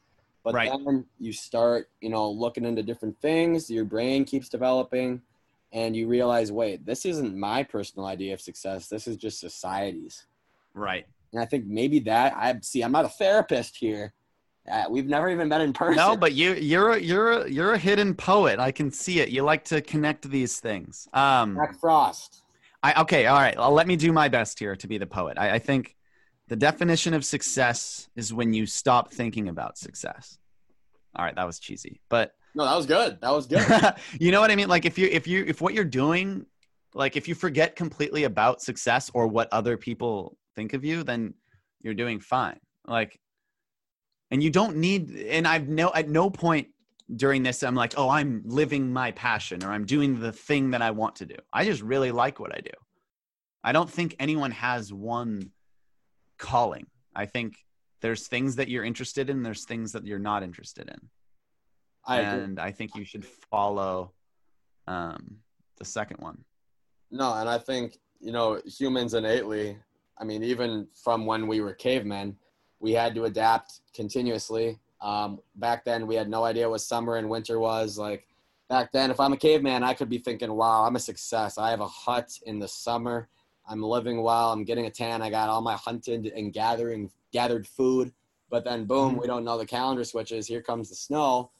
[0.43, 0.71] But right.
[0.71, 5.21] then you start, you know, looking into different things, your brain keeps developing,
[5.73, 8.87] and you realize, wait, this isn't my personal idea of success.
[8.87, 10.25] This is just society's.
[10.73, 11.05] Right.
[11.33, 12.81] And I think maybe that I see.
[12.81, 14.13] I'm not a therapist here.
[14.71, 15.97] Uh, we've never even met in person.
[15.97, 18.59] No, but you you're a, you're a, you're a hidden poet.
[18.59, 19.29] I can see it.
[19.29, 21.07] You like to connect these things.
[21.13, 22.43] Um, Jack Frost.
[22.87, 23.57] I okay, all right.
[23.57, 25.37] Well, let me do my best here to be the poet.
[25.37, 25.95] I, I think
[26.47, 30.37] the definition of success is when you stop thinking about success.
[31.13, 33.19] All right, that was cheesy, but no, that was good.
[33.19, 33.65] That was good.
[34.21, 34.69] you know what I mean?
[34.69, 36.45] Like if you if you if what you're doing,
[36.93, 41.33] like if you forget completely about success or what other people think of you, then
[41.81, 42.59] you're doing fine.
[42.85, 43.19] Like,
[44.31, 45.11] and you don't need.
[45.11, 46.69] And I've no at no point
[47.15, 50.81] during this i'm like oh i'm living my passion or i'm doing the thing that
[50.81, 51.35] i want to do.
[51.53, 52.71] I just really like what i do.
[53.63, 55.51] I don't think anyone has one
[56.37, 56.87] calling.
[57.15, 57.55] I think
[58.01, 61.09] there's things that you're interested in there's things that you're not interested in.
[62.05, 64.13] I and i think you should follow
[64.87, 65.37] um,
[65.77, 66.43] the second one.
[67.11, 69.77] No and i think you know humans innately
[70.17, 72.35] i mean even from when we were cavemen
[72.79, 77.29] we had to adapt continuously um, back then, we had no idea what summer and
[77.29, 77.97] winter was.
[77.97, 78.27] Like
[78.69, 81.57] back then, if I'm a caveman, I could be thinking, "Wow, I'm a success.
[81.57, 83.29] I have a hut in the summer.
[83.67, 84.51] I'm living well.
[84.51, 85.21] I'm getting a tan.
[85.21, 88.11] I got all my hunted and gathering gathered food."
[88.49, 89.21] But then, boom, mm-hmm.
[89.21, 90.47] we don't know the calendar switches.
[90.47, 91.51] Here comes the snow.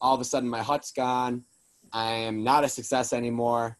[0.00, 1.44] All of a sudden, my hut's gone.
[1.92, 3.78] I am not a success anymore.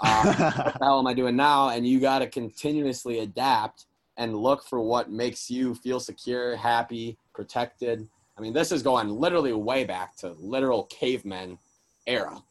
[0.00, 1.70] Uh, what the hell am I doing now?
[1.70, 3.86] And you got to continuously adapt
[4.16, 9.08] and look for what makes you feel secure, happy, protected I mean, this is going
[9.08, 11.58] literally way back to literal cavemen
[12.06, 12.42] era.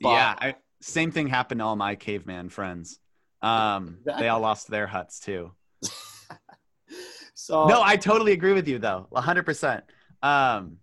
[0.00, 2.98] But, yeah, I, same thing happened to all my caveman friends.
[3.40, 4.22] Um, exactly.
[4.22, 5.52] They all lost their huts too.
[7.34, 9.84] so no, I totally agree with you though, hundred percent.
[10.22, 10.78] Um,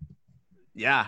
[0.74, 1.06] yeah.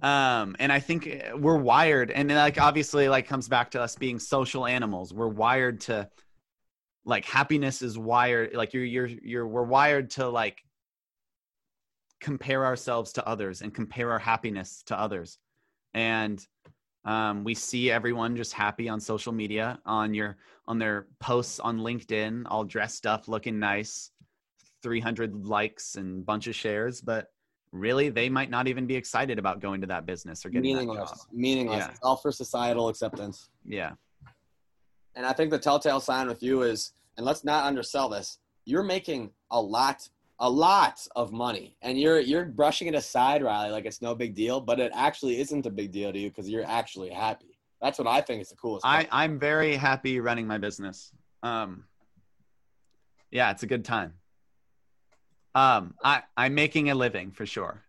[0.00, 4.20] Um, and I think we're wired, and like obviously, like comes back to us being
[4.20, 5.12] social animals.
[5.12, 6.08] We're wired to,
[7.04, 8.54] like, happiness is wired.
[8.54, 9.46] Like you're, you're, you're.
[9.46, 10.62] We're wired to like
[12.20, 15.38] compare ourselves to others and compare our happiness to others,
[15.94, 16.46] and
[17.04, 21.78] um, we see everyone just happy on social media on your on their posts on
[21.78, 24.10] LinkedIn, all dressed up, looking nice,
[24.82, 27.28] 300 likes and bunch of shares, but
[27.72, 31.10] really they might not even be excited about going to that business or getting meaningless,
[31.10, 31.26] that job.
[31.32, 31.78] meaningless.
[31.78, 31.90] Yeah.
[31.90, 33.48] It's all for societal acceptance.
[33.64, 33.92] Yeah.
[35.14, 38.38] And I think the telltale sign with you is, and let's not undersell this.
[38.64, 40.08] You're making a lot,
[40.40, 44.34] a lot of money, and you're you're brushing it aside, Riley, like it's no big
[44.34, 44.60] deal.
[44.60, 47.58] But it actually isn't a big deal to you because you're actually happy.
[47.80, 48.86] That's what I think is the coolest.
[48.86, 49.08] I, part.
[49.12, 51.12] I'm very happy running my business.
[51.42, 51.84] Um,
[53.30, 54.14] yeah, it's a good time.
[55.54, 57.82] Um, I, I'm making a living for sure.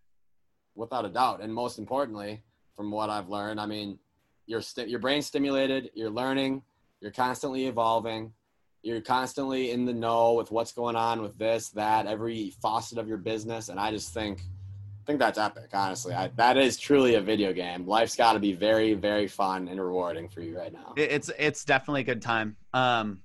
[0.75, 1.41] without a doubt.
[1.41, 2.41] And most importantly,
[2.75, 3.99] from what I've learned, I mean,
[4.47, 6.63] your sti- your brain's stimulated, you're learning,
[7.01, 8.33] you're constantly evolving,
[8.81, 13.07] you're constantly in the know with what's going on with this, that, every faucet of
[13.07, 16.13] your business, and I just think I think that's epic, honestly.
[16.13, 17.87] I, that is truly a video game.
[17.87, 20.93] Life's got to be very, very fun and rewarding for you right now.
[20.95, 22.57] It's it's definitely a good time.
[22.73, 23.21] Um,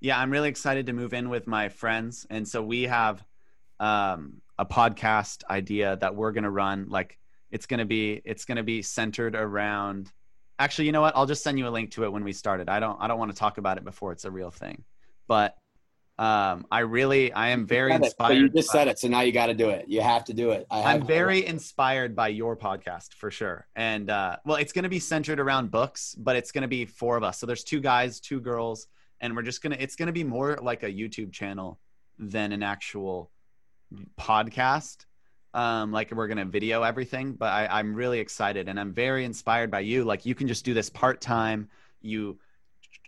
[0.00, 3.24] yeah, I'm really excited to move in with my friends, and so we have
[3.80, 6.88] um, a podcast idea that we're gonna run.
[6.88, 7.18] Like
[7.50, 10.10] it's gonna be it's gonna be centered around.
[10.58, 11.16] Actually, you know what?
[11.16, 12.68] I'll just send you a link to it when we started.
[12.68, 14.84] I don't I don't want to talk about it before it's a real thing,
[15.32, 15.56] but
[16.18, 18.28] um, I really I am very it, inspired.
[18.28, 19.86] But you just said it, so now you got to do it.
[19.88, 20.66] You have to do it.
[20.70, 23.66] I I'm have- very inspired by your podcast for sure.
[23.74, 26.84] And uh, well, it's going to be centered around books, but it's going to be
[26.84, 27.38] four of us.
[27.38, 28.88] So there's two guys, two girls,
[29.20, 31.80] and we're just going to, it's going to be more like a YouTube channel
[32.18, 33.30] than an actual
[34.20, 35.06] podcast.
[35.54, 39.24] Um, like we're going to video everything, but I, I'm really excited and I'm very
[39.24, 40.04] inspired by you.
[40.04, 41.70] Like you can just do this part time.
[42.02, 42.38] You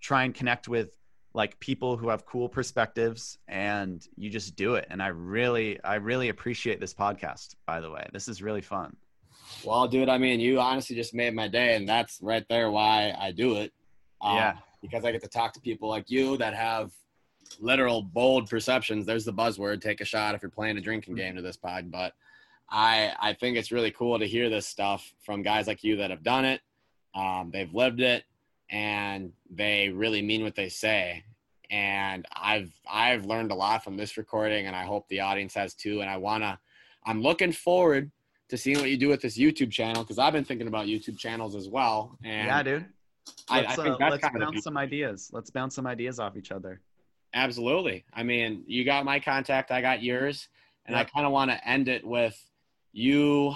[0.00, 0.96] try and connect with
[1.34, 5.96] like people who have cool perspectives and you just do it and i really i
[5.96, 8.96] really appreciate this podcast by the way this is really fun
[9.64, 13.14] Well, dude, I mean, you honestly just made my day, and that's right there why
[13.18, 13.72] I do it.
[14.20, 14.56] Um, Yeah.
[14.82, 16.92] Because I get to talk to people like you that have
[17.60, 19.06] literal bold perceptions.
[19.06, 19.80] There's the buzzword.
[19.80, 21.90] Take a shot if you're playing a drinking game to this pod.
[21.90, 22.12] But
[22.70, 26.10] I I think it's really cool to hear this stuff from guys like you that
[26.10, 26.60] have done it.
[27.14, 28.24] Um, they've lived it,
[28.70, 31.24] and they really mean what they say.
[31.70, 35.74] And I've I've learned a lot from this recording, and I hope the audience has
[35.74, 36.00] too.
[36.00, 36.58] And I wanna,
[37.06, 38.10] I'm looking forward
[38.50, 41.18] to seeing what you do with this YouTube channel because I've been thinking about YouTube
[41.18, 42.18] channels as well.
[42.22, 42.86] And yeah dude
[43.48, 46.36] I, I let's, think uh, that's let's bounce some ideas let's bounce some ideas off
[46.36, 46.82] each other
[47.34, 48.04] absolutely.
[48.14, 50.48] I mean, you got my contact, I got yours,
[50.86, 52.40] and I kind of want to end it with
[52.92, 53.54] you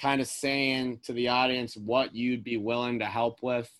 [0.00, 3.70] kind of saying to the audience what you'd be willing to help with.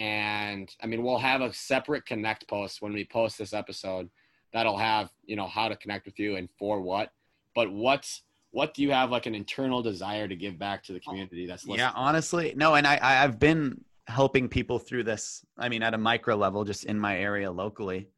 [0.00, 4.08] And I mean, we'll have a separate connect post when we post this episode
[4.52, 7.12] that'll have, you know, how to connect with you and for what.
[7.54, 11.00] But what's what do you have like an internal desire to give back to the
[11.00, 11.78] community that's listening?
[11.78, 15.98] yeah honestly no and i i've been helping people through this i mean at a
[15.98, 18.08] micro level just in my area locally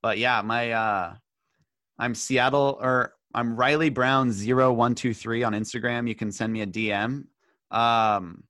[0.00, 1.14] but yeah my uh
[1.98, 7.24] i'm seattle or i'm riley brown 0123 on instagram you can send me a dm
[7.72, 8.44] um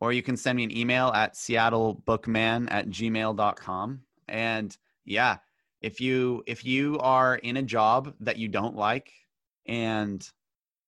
[0.00, 5.36] or you can send me an email at seattlebookman at gmail.com and yeah
[5.80, 9.12] if you if you are in a job that you don't like
[9.66, 10.30] and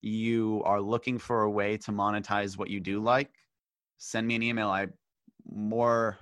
[0.03, 3.31] you are looking for a way to monetize what you do like
[3.99, 4.87] send me an email i
[5.51, 6.19] more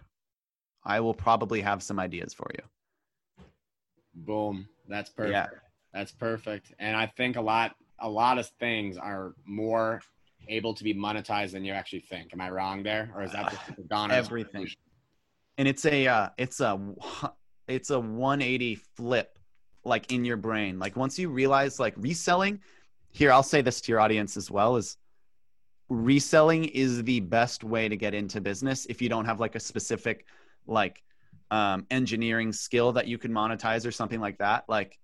[0.84, 2.64] i will probably have some ideas for you
[4.24, 4.68] Boom.
[4.88, 5.32] That's perfect.
[5.32, 5.46] Yeah.
[5.92, 6.72] That's perfect.
[6.78, 10.00] And I think a lot a lot of things are more
[10.48, 12.32] able to be monetized than you actually think.
[12.32, 13.10] Am I wrong there?
[13.14, 14.68] Or is that just the Donner's everything.
[15.56, 16.80] and it's a uh, it's a
[17.68, 19.38] it's a 180 flip
[19.84, 22.60] like in your brain like once you realize like reselling
[23.10, 24.96] here i'll say this to your audience as well is
[25.88, 29.60] reselling is the best way to get into business if you don't have like a
[29.60, 30.26] specific
[30.66, 31.02] like
[31.50, 34.98] um, engineering skill that you can monetize or something like that like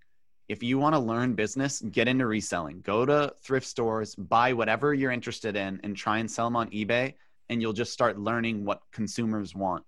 [0.49, 4.93] if you want to learn business get into reselling go to thrift stores buy whatever
[4.93, 7.15] you're interested in and try and sell them on ebay
[7.49, 9.85] and you'll just start learning what consumers want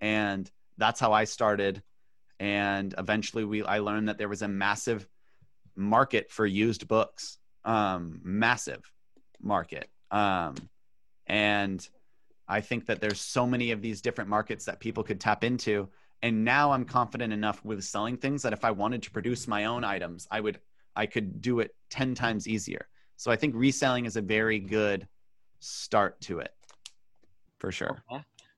[0.00, 1.82] and that's how I started.
[2.40, 5.08] And eventually, we I learned that there was a massive
[5.76, 8.82] market for used books, um, massive
[9.40, 9.88] market.
[10.10, 10.56] Um,
[11.26, 11.86] and
[12.46, 15.88] I think that there's so many of these different markets that people could tap into.
[16.22, 19.66] And now I'm confident enough with selling things that if I wanted to produce my
[19.66, 20.58] own items, I would
[20.96, 22.86] I could do it 10 times easier.
[23.16, 25.08] So I think reselling is a very good
[25.60, 26.54] start to it.
[27.58, 28.02] For sure.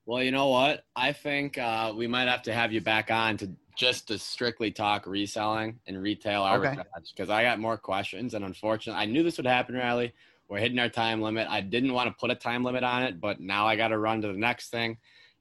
[0.04, 0.84] Well, you know what?
[0.94, 4.70] I think uh, we might have to have you back on to just to strictly
[4.70, 6.84] talk reselling and retail arbitrage
[7.14, 8.34] because I got more questions.
[8.34, 10.14] And unfortunately, I knew this would happen, Riley.
[10.48, 11.48] We're hitting our time limit.
[11.50, 13.98] I didn't want to put a time limit on it, but now I got to
[13.98, 14.96] run to the next thing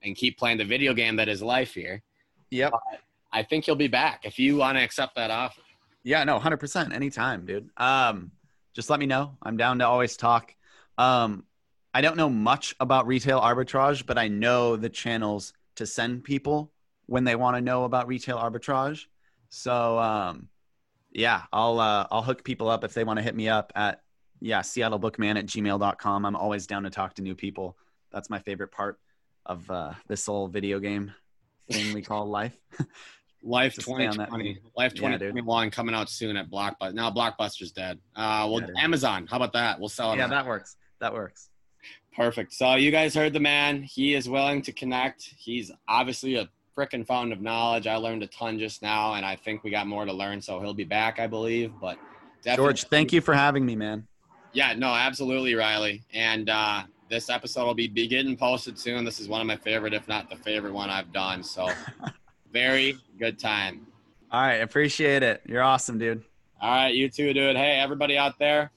[0.05, 2.01] and keep playing the video game that is life here.
[2.51, 2.71] Yep.
[2.71, 2.99] But
[3.31, 5.61] I think you'll be back if you want to accept that offer.
[6.03, 7.69] Yeah, no, 100% anytime, dude.
[7.77, 8.31] Um,
[8.73, 9.35] just let me know.
[9.41, 10.53] I'm down to always talk.
[10.97, 11.45] Um,
[11.93, 16.71] I don't know much about retail arbitrage, but I know the channels to send people
[17.07, 19.05] when they want to know about retail arbitrage.
[19.49, 20.49] So, um,
[21.11, 24.01] yeah, I'll, uh, I'll hook people up if they want to hit me up at,
[24.41, 26.25] yeah, seattlebookman at gmail.com.
[26.25, 27.77] I'm always down to talk to new people.
[28.11, 28.99] That's my favorite part
[29.45, 31.13] of uh, this whole video game
[31.71, 32.55] thing we call life.
[33.47, 36.95] Life 2020, Life 2021 yeah, coming out soon at Blockbuster.
[36.95, 37.99] Now Blockbuster's dead.
[38.15, 39.27] Uh, well, yeah, Amazon.
[39.29, 39.79] How about that?
[39.79, 40.17] We'll sell it.
[40.17, 40.77] Yeah, that works.
[40.99, 41.49] That works.
[42.15, 42.53] Perfect.
[42.53, 43.83] So you guys heard the man.
[43.83, 45.29] He is willing to connect.
[45.37, 47.85] He's obviously a freaking fountain of knowledge.
[47.85, 50.41] I learned a ton just now, and I think we got more to learn.
[50.41, 51.71] So he'll be back, I believe.
[51.79, 51.99] But
[52.55, 54.07] George, thank you for having me, man.
[54.53, 56.03] Yeah, no, absolutely, Riley.
[56.13, 59.05] And uh, this episode will be, be getting posted soon.
[59.05, 61.43] This is one of my favorite, if not the favorite one I've done.
[61.43, 61.69] So
[62.51, 63.87] very good time.
[64.31, 65.41] All right, appreciate it.
[65.45, 66.23] You're awesome, dude.
[66.61, 67.55] All right, you too, dude.
[67.55, 68.71] Hey, everybody out there,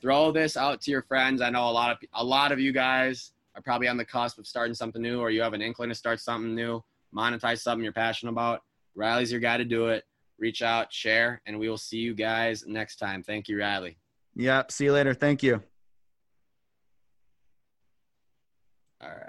[0.00, 1.40] throw this out to your friends.
[1.40, 4.38] I know a lot of a lot of you guys are probably on the cusp
[4.38, 6.82] of starting something new, or you have an inkling to start something new,
[7.14, 8.62] monetize something you're passionate about.
[8.94, 10.04] Riley's your guy to do it.
[10.38, 13.22] Reach out, share, and we will see you guys next time.
[13.22, 13.96] Thank you, Riley.
[14.36, 14.72] Yep.
[14.72, 15.14] See you later.
[15.14, 15.62] Thank you.
[19.04, 19.18] All right.